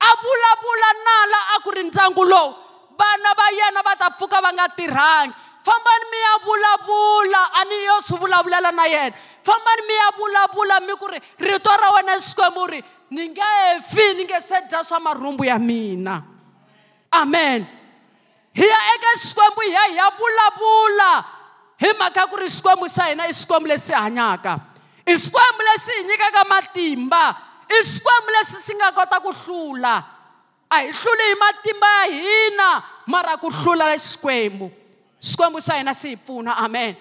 A 0.00 0.10
vulavula 0.20 0.90
nala 1.04 1.40
a 1.56 1.60
ku 1.62 1.70
ri 1.70 1.84
ntlangu 1.84 2.24
lowu 2.24 2.54
vana 2.98 3.30
va 3.36 3.46
yena 3.50 3.82
va 3.82 3.96
ta 3.96 4.10
pfuka 4.10 4.40
va 4.42 4.52
nga 4.52 4.68
tirhangi. 4.68 5.34
Fambani 5.64 6.04
mi 6.10 6.18
ya 6.20 6.38
vulavula 6.44 7.40
a 7.56 7.64
ni 7.64 7.84
yo 7.84 8.00
swi 8.00 8.18
vulavulela 8.18 8.72
na 8.72 8.84
yena. 8.84 9.16
Fambani 9.42 9.82
mi 9.88 9.94
ya 9.94 10.10
vulavula 10.18 10.80
mi 10.80 10.92
ku 10.96 11.06
ri 11.08 11.18
rito 11.38 11.70
ra 11.70 11.92
wena 11.96 12.18
xikwembu 12.18 12.66
ri 12.66 12.84
ni 13.10 13.28
nge 13.28 13.80
fi 13.88 14.14
ni 14.14 14.24
nge 14.24 14.40
se 14.48 14.60
dya 14.68 14.84
swa 14.84 15.00
marhumbu 15.00 15.44
ya 15.44 15.58
mina 15.58 16.33
amen. 17.22 17.66
Hi 18.54 18.66
ya 18.66 18.80
eka 18.94 19.10
xikwembu 19.18 19.60
hi 19.60 19.72
ya 19.72 19.82
hi 19.90 19.96
ya 19.96 20.10
vulavula 20.18 21.24
hi 21.80 21.90
mhaka 21.98 22.26
ku 22.30 22.36
ri 22.36 22.46
xikwembu 22.46 22.86
xa 22.88 23.10
hina 23.10 23.26
i 23.26 23.32
xikwembu 23.32 23.66
lexi 23.68 23.92
hanyaka. 23.92 24.60
I 25.06 25.14
xikwembu 25.18 25.62
lexi 25.62 25.92
hi 25.98 26.04
nyikaka 26.04 26.44
matimba. 26.44 27.36
I 27.70 27.82
xikwembu 27.82 28.30
lexi 28.30 28.56
xi 28.62 28.74
nga 28.78 28.92
kota 28.92 29.20
ku 29.20 29.32
hlula. 29.32 30.04
A 30.70 30.76
hi 30.82 30.92
hluli 30.92 31.24
hi 31.30 31.34
matimba 31.34 31.86
ya 31.86 32.04
hina 32.14 32.82
mara 33.06 33.36
ku 33.36 33.50
hlula 33.50 33.90
xikwembu. 33.98 34.70
Xikwembu 35.20 35.58
xa 35.60 35.74
hina 35.78 35.94
xi 35.94 36.08
hi 36.08 36.16
pfuna 36.16 36.54
amen. 36.56 36.96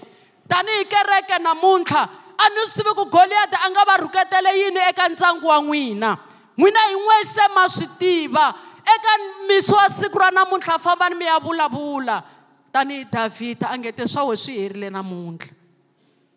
Tanihi 0.49 0.85
kereke 0.89 1.39
namuntlha 1.39 2.09
a 2.33 2.49
ni 2.49 2.65
swi 2.65 2.81
tivi 2.81 2.91
ku 2.97 3.05
goliyati 3.05 3.55
a 3.55 3.69
nga 3.69 3.85
va 3.85 3.97
rhuketele 3.97 4.51
yini 4.57 4.79
eka 4.89 5.07
ntlangu 5.09 5.47
wa 5.47 5.61
n'wina? 5.61 6.17
N'wina 6.57 6.79
hin'wexe 6.89 7.45
ma 7.55 7.69
swi 7.69 7.87
tiva. 7.99 8.53
Eka 8.83 9.11
misi 9.47 9.73
wa 9.73 9.89
siku 9.89 10.19
ra 10.19 10.31
namuntlha 10.31 10.79
fambani 10.79 11.15
mi 11.15 11.25
ya 11.25 11.39
vulavula 11.39 12.23
tanihi 12.71 13.05
davhida 13.05 13.69
a 13.71 13.77
nge 13.77 13.91
te 13.91 14.07
swa 14.07 14.27
we 14.27 14.35
swi 14.35 14.57
herile 14.57 14.89
namuntlha. 14.89 15.51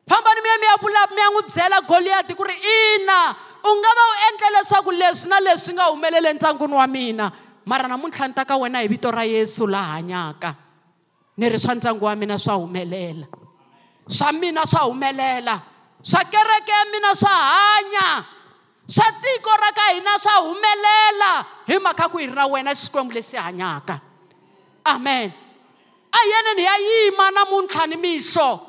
Fambani 0.06 0.40
mi 0.40 0.48
ya 0.48 0.58
mi 0.58 0.66
ya 0.66 0.76
vula 0.78 1.06
mi 1.10 1.20
ya 1.20 1.28
n'wi 1.30 1.42
byela 1.50 1.80
goliyati 1.82 2.34
ku 2.36 2.44
ri 2.44 2.54
ina 2.54 3.34
u 3.64 3.70
nga 3.74 3.90
va 3.98 4.04
u 4.06 4.14
endle 4.28 4.48
leswaku 4.54 4.90
leswi 4.94 5.28
na 5.28 5.40
leswi 5.40 5.74
nga 5.74 5.90
humelele 5.90 6.30
entlangwini 6.30 6.74
wa 6.74 6.86
mina. 6.86 7.32
Mara 7.66 7.88
namuntlha 7.88 8.28
ni 8.28 8.34
ta 8.34 8.44
ka 8.44 8.56
wena 8.56 8.78
hi 8.78 8.88
vito 8.88 9.10
ra 9.10 9.24
yesu 9.26 9.66
la 9.66 9.82
hanyaka. 9.82 10.54
Ni 11.36 11.48
ri 11.48 11.58
swa 11.58 11.74
ndyangu 11.74 12.04
wa 12.04 12.14
mina 12.14 12.38
swa 12.38 12.54
humelela. 12.54 13.26
Swa 14.06 14.32
mina 14.32 14.62
swa 14.66 14.86
humelela. 14.86 15.60
Swa 16.02 16.22
kereke 16.24 16.70
ya 16.70 16.84
mina 16.92 17.14
swa 17.14 17.34
hanya. 17.34 18.24
Swa 18.86 19.06
tiko 19.18 19.50
ra 19.50 19.70
ka 19.74 19.94
hina 19.94 20.18
swa 20.18 20.46
humelela 20.46 21.32
hi 21.66 21.78
mhaka 21.78 22.08
ku 22.08 22.18
hi 22.18 22.26
ri 22.26 22.34
na 22.34 22.46
wena 22.46 22.70
xikwembu 22.70 23.14
lexi 23.14 23.36
hanyaka. 23.36 24.00
Amen. 24.86 25.32
A 26.12 26.18
yeneni 26.22 26.62
hi 26.62 26.66
ya 26.66 26.76
yima 26.78 27.30
namuntlha 27.30 27.86
ni 27.86 27.96
mixo. 27.96 28.60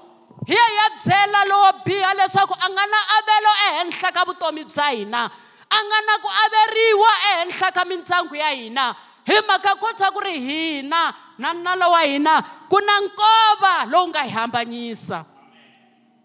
Hi 0.47 0.53
ya 0.53 0.65
hi 0.65 0.75
ya 0.75 0.88
byela 1.06 1.45
lowo 1.45 1.71
biha 1.86 2.13
leswaku 2.17 2.53
a 2.58 2.67
nga 2.69 2.86
na 2.86 2.99
avelo 3.17 3.51
ehenhla 3.69 4.10
ka 4.12 4.25
vutomi 4.25 4.65
bya 4.65 4.89
hina. 4.89 5.30
A 5.69 5.77
nga 5.86 5.99
na 6.01 6.13
ku 6.17 6.30
averiwa 6.30 7.12
ehenhla 7.32 7.71
ka 7.71 7.86
mindyangu 7.86 8.36
ya 8.36 8.49
hina. 8.49 8.95
Hi 9.27 9.38
mhaka 9.45 9.75
kota 9.77 10.10
ku 10.12 10.19
ri 10.19 10.39
hina 10.39 11.13
na 11.38 11.53
nalo 11.53 11.91
wa 11.93 12.01
hina 12.01 12.41
ku 12.65 12.82
na 12.82 13.06
nkova 13.06 13.86
lowu 13.86 14.10
nga 14.10 14.25
hi 14.25 14.34
hambanyisa. 14.34 15.25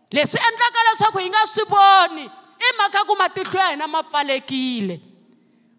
Leswi 0.08 0.40
endlaka 0.40 0.80
leswaku 0.88 1.18
hi 1.18 1.28
nga 1.28 1.44
swi 1.44 1.64
voni 1.68 2.41
i 2.62 2.68
mhaka 2.78 3.04
ku 3.04 3.14
matihlo 3.18 3.60
ya 3.60 3.70
hina 3.70 3.86
ma 3.86 4.02
pfalekile. 4.02 5.00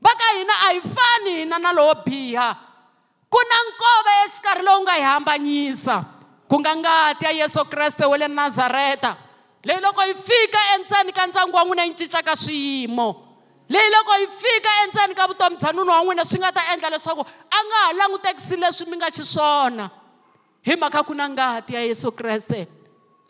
Va 0.03 0.11
ka 0.19 0.27
hina 0.37 0.53
a 0.67 0.73
hi 0.73 0.81
fani 0.81 1.31
hina 1.39 1.59
na 1.59 1.71
lowo 1.73 1.95
biha. 2.05 2.49
Ku 3.29 3.39
na 3.49 3.57
nkova 3.67 4.13
exikarhi 4.25 4.63
lowu 4.65 4.81
nga 4.83 4.91
hi 4.91 5.01
hambanyisa. 5.01 6.05
Ku 6.49 6.59
nga 6.59 6.75
ngati 6.75 7.25
ya 7.25 7.31
yesu 7.31 7.63
kreste 7.65 8.05
wa 8.05 8.17
le 8.17 8.27
nazareta. 8.27 9.17
Leyi 9.63 9.79
loko 9.79 10.01
hi 10.01 10.13
fika 10.13 10.59
endzeni 10.75 11.11
ka 11.13 11.27
ndyangu 11.27 11.55
wa 11.55 11.63
n'wina 11.63 11.85
yi 11.87 11.95
cincaka 11.95 12.35
swiyimo. 12.35 13.15
Leyi 13.69 13.89
loko 13.89 14.11
hi 14.11 14.27
fika 14.27 14.69
endzeni 14.83 15.15
ka 15.15 15.27
vutomi 15.27 15.55
bya 15.55 15.71
nuna 15.73 15.91
wa 15.97 16.03
n'wina 16.03 16.25
swi 16.25 16.39
nga 16.39 16.51
ta 16.51 16.61
endla 16.73 16.89
leswaku 16.89 17.21
a 17.23 17.59
nga 17.63 17.79
ha 17.87 17.93
langutekisi 17.93 18.55
leswi 18.59 18.85
mi 18.91 18.97
nga 18.97 19.09
xiswona. 19.09 19.89
Hi 20.65 20.75
mhaka 20.75 21.03
ku 21.03 21.13
na 21.15 21.29
ngati 21.29 21.73
ya 21.73 21.79
yesu 21.79 22.11
kreste 22.11 22.67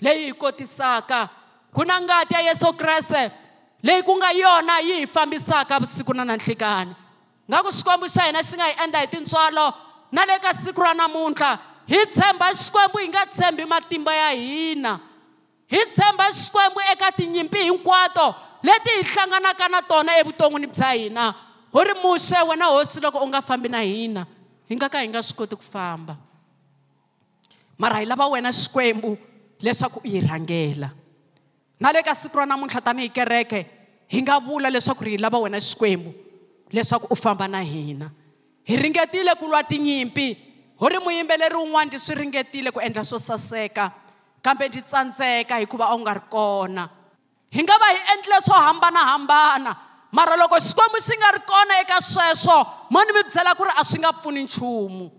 leyi 0.01 0.25
hi 0.25 0.33
kotisaka. 0.33 1.29
Ku 1.73 1.85
na 1.85 2.01
ngati 2.01 2.33
ya 2.33 2.41
yesu 2.41 2.73
kreste 2.73 3.31
leyi 3.83 4.03
ku 4.03 4.15
nga 4.15 4.31
yona 4.31 4.79
yi 4.79 4.93
hi 5.03 5.07
fambisaka 5.07 5.79
vusiku 5.79 6.13
na 6.13 6.23
nanhlikani 6.25 6.95
nga 7.49 7.63
ku 7.63 7.69
xikwembu 7.71 8.07
xa 8.07 8.31
hina 8.31 8.39
xi 8.43 8.55
nga 8.55 8.67
hi 8.71 8.75
endla 8.83 8.99
hi 9.03 9.07
tintswalo 9.07 9.73
na 10.11 10.25
le 10.25 10.39
ka 10.39 10.53
siku 10.55 10.81
ra 10.81 10.93
namuntlha 10.93 11.59
hi 11.87 12.05
tshemba 12.07 12.53
xikwembu 12.53 12.97
hi 12.97 13.07
nga 13.07 13.25
tshembi 13.25 13.65
matimba 13.65 14.13
ya 14.15 14.29
hina. 14.31 14.99
Hi 15.67 15.81
tshemba 15.91 16.31
xikwembu 16.31 16.79
eka 16.93 17.11
tinyimpi 17.11 17.59
hinkwato 17.67 18.35
leti 18.63 18.89
hi 18.89 19.03
hlanganaka 19.03 19.67
na 19.69 19.81
tona 19.81 20.17
evuton'wini 20.21 20.67
bya 20.67 20.91
hina. 20.91 21.35
Wu 21.73 21.83
ri 21.83 21.93
muxe 22.03 22.37
wena 22.49 22.65
hosi 22.65 23.01
loko 23.01 23.19
u 23.19 23.27
nga 23.27 23.41
fambi 23.41 23.69
na 23.69 23.81
hina 23.81 24.25
hi 24.69 24.75
nga 24.75 24.89
ka 24.89 25.01
hi 25.01 25.07
nga 25.07 25.23
swi 25.23 25.35
koti 25.35 25.55
ku 25.55 25.63
famba. 25.63 26.15
Mara 27.77 27.99
hi 27.99 28.05
lava 28.05 28.27
wena 28.27 28.51
xikwembu 28.51 29.17
leswaku 29.59 29.99
u 29.99 30.07
hi 30.07 30.21
rhangela. 30.21 30.89
Na 31.79 31.91
le 31.91 32.03
ka 32.03 32.13
siku 32.13 32.37
ra 32.37 32.45
namuntlha 32.45 32.81
tanihi 32.81 33.09
kereke 33.09 33.65
hi 34.07 34.21
nga 34.21 34.39
vula 34.39 34.69
leswaku 34.69 35.03
ri 35.03 35.11
hi 35.11 35.17
lava 35.17 35.39
wena 35.39 35.59
xikwembu 35.59 36.13
leswaku 36.73 37.07
u 37.09 37.15
famba 37.15 37.47
na 37.47 37.61
hina. 37.61 38.11
Hi 38.63 38.75
ringetile 38.75 39.35
ku 39.35 39.47
lwa 39.47 39.63
tinyimpi 39.63 40.37
hu 40.79 40.89
ri 40.89 40.99
muyimbeleri 40.99 41.55
wun'wana 41.55 41.85
ndzi 41.85 41.99
swi 41.99 42.15
ringetile 42.15 42.71
ku 42.71 42.79
endla 42.79 43.03
swo 43.03 43.19
saseka 43.19 43.91
kambe 44.41 44.67
ndzi 44.67 44.81
tsandzeka 44.81 45.57
hikuva 45.57 45.85
a 45.89 45.95
wu 45.95 46.01
nga 46.01 46.13
ri 46.13 46.23
kona. 46.29 46.89
Hi 47.51 47.61
nga 47.63 47.77
va 47.77 47.87
hi 47.93 47.99
endlile 48.13 48.41
swo 48.41 48.55
hambanahambana 48.55 49.75
mara 50.11 50.37
loko 50.37 50.59
xikwembu 50.59 50.97
xi 51.01 51.17
nga 51.17 51.31
ri 51.31 51.41
kona 51.45 51.81
eka 51.81 52.01
sweswo 52.01 52.65
mo 52.89 53.03
ni 53.03 53.11
mi 53.13 53.23
byela 53.23 53.55
ku 53.55 53.63
ri 53.63 53.71
a 53.77 53.83
swi 53.83 53.99
nga 53.99 54.13
pfuni 54.13 54.43
nchumu? 54.43 55.11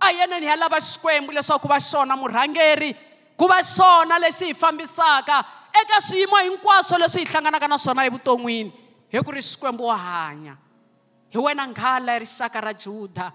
A 0.00 0.06
hi 0.06 0.18
yena 0.18 0.40
ni 0.40 0.46
ya 0.46 0.56
lava 0.56 0.80
xikwembu 0.80 1.32
leswaku 1.32 1.62
ku 1.62 1.68
va 1.68 1.80
xona 1.80 2.16
murhangeri 2.16 2.94
ku 3.36 3.48
va 3.48 3.62
xona 3.62 4.18
lexi 4.18 4.52
hi 4.52 4.54
fambisaka 4.54 5.44
eka 5.82 6.00
swiyimo 6.00 6.36
hinkwaswo 6.36 6.98
leswi 6.98 7.24
hi 7.24 7.30
hlanganaka 7.30 7.68
na 7.68 7.78
swona 7.78 8.06
evuton'wini. 8.06 8.72
Hi 9.12 9.22
ku 9.22 9.30
ri 9.30 9.42
xikwembu 9.42 9.84
wa 9.86 9.96
hanya. 9.96 10.56
Hi 11.30 11.38
wena 11.38 11.66
nghala 11.68 12.12
ya 12.12 12.18
rixaka 12.18 12.60
ra 12.60 12.74
juda. 12.74 13.32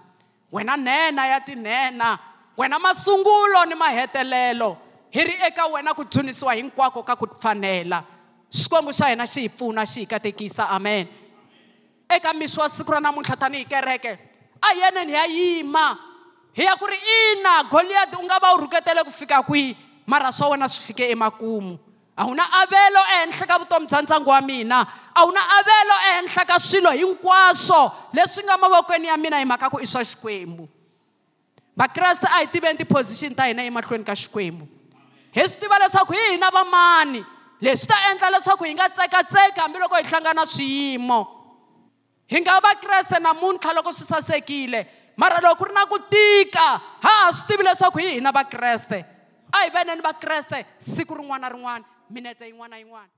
Wena 0.52 0.76
nhenha 0.76 1.26
ya 1.26 1.40
tinhenha. 1.40 2.18
Wena 2.56 2.78
masungulo 2.78 3.64
ni 3.66 3.74
mahetelelo. 3.74 4.76
Hi 5.10 5.24
ri 5.24 5.34
eka 5.46 5.66
wena 5.66 5.94
ku 5.94 6.04
dzunisiwa 6.04 6.54
hinkwako 6.54 7.02
ka 7.02 7.16
ku 7.16 7.26
fanela. 7.40 8.04
Xikwembu 8.50 8.92
xa 8.92 9.08
hina 9.08 9.26
xi 9.26 9.40
hi 9.40 9.48
pfuna 9.48 9.86
xi 9.86 10.00
hi 10.00 10.06
katekisa. 10.06 10.68
Amen. 10.68 11.08
Eka 12.08 12.32
misi 12.32 12.60
wa 12.60 12.68
siku 12.68 12.92
ra 12.92 13.00
namuntlha 13.00 13.36
tanihi 13.36 13.64
kereke 13.64 14.18
a 14.60 14.74
yeneni 14.74 15.12
hi 15.12 15.16
ya 15.16 15.24
yima. 15.26 15.98
Hi 16.52 16.64
ya 16.64 16.76
ku 16.76 16.86
ri 16.86 16.96
ina 16.96 17.64
goliyati 17.64 18.16
u 18.16 18.22
nga 18.24 18.38
va 18.38 18.54
u 18.54 18.60
rhuketele 18.60 19.04
ku 19.04 19.10
fika 19.10 19.42
kwihi? 19.42 19.76
Mara 20.06 20.32
swa 20.32 20.48
wena 20.48 20.68
swi 20.68 20.84
fike 20.92 21.10
emakumu 21.10 21.78
a 22.16 22.26
wu 22.26 22.34
na 22.34 22.44
avelo 22.44 23.00
ehenhla 23.16 23.46
ka 23.46 23.58
vutomi 23.58 23.86
bya 23.86 24.02
ndyangu 24.02 24.30
wa 24.30 24.40
mina. 24.40 24.86
A 25.14 25.24
wu 25.24 25.32
na 25.32 25.40
avelo 25.40 25.96
ehenhla 26.12 26.44
ka 26.44 26.58
swilo 26.58 26.90
hinkwaswo 26.90 27.92
leswi 28.12 28.44
nga 28.44 28.56
mavokweni 28.58 29.08
ya 29.08 29.16
mina 29.16 29.38
hi 29.38 29.44
mhaka 29.44 29.70
ku 29.70 29.80
i 29.80 29.86
swa 29.86 30.04
xikwembu. 30.04 30.68
Vakreste 31.76 32.26
a 32.26 32.40
hi 32.40 32.46
tiveni 32.46 32.78
tiposition 32.78 33.34
ta 33.34 33.44
hina 33.44 33.64
emahlweni 33.64 34.04
ka 34.04 34.12
xikwembu. 34.12 34.68
Hi 35.32 35.48
swi 35.48 35.60
tiva 35.60 35.78
leswaku 35.78 36.12
hi 36.12 36.36
hina 36.36 36.50
vamani 36.50 37.24
leswi 37.60 37.88
ta 37.88 37.96
endla 38.10 38.30
leswaku 38.30 38.64
hi 38.64 38.74
nga 38.74 38.88
tsekatseki 38.88 39.60
hambiloko 39.60 39.96
hi 39.96 40.04
hlangana 40.04 40.46
swiyimo. 40.46 41.26
Hi 42.28 42.40
nga 42.40 42.60
vakreste 42.60 43.20
namuntlha 43.20 43.72
loko 43.72 43.92
swi 43.92 44.06
sasekile 44.06 44.86
mara 45.16 45.40
loko 45.40 45.64
ku 45.64 45.64
ri 45.64 45.74
na 45.74 45.86
ku 45.86 45.96
tika 46.10 46.76
ha 47.00 47.12
ha 47.24 47.32
swi 47.32 47.46
tivi 47.48 47.64
leswaku 47.64 47.98
hi 47.98 48.20
hina 48.20 48.32
vakreste 48.32 49.04
a 49.52 49.64
hi 49.64 49.70
veneni 49.70 50.02
vakreste 50.02 50.64
siku 50.78 51.14
rin'wana 51.14 51.48
na 51.48 51.56
rin'wana. 51.56 51.91
mina 52.12 52.32
ndaiwana 52.34 52.76
one. 52.76 53.10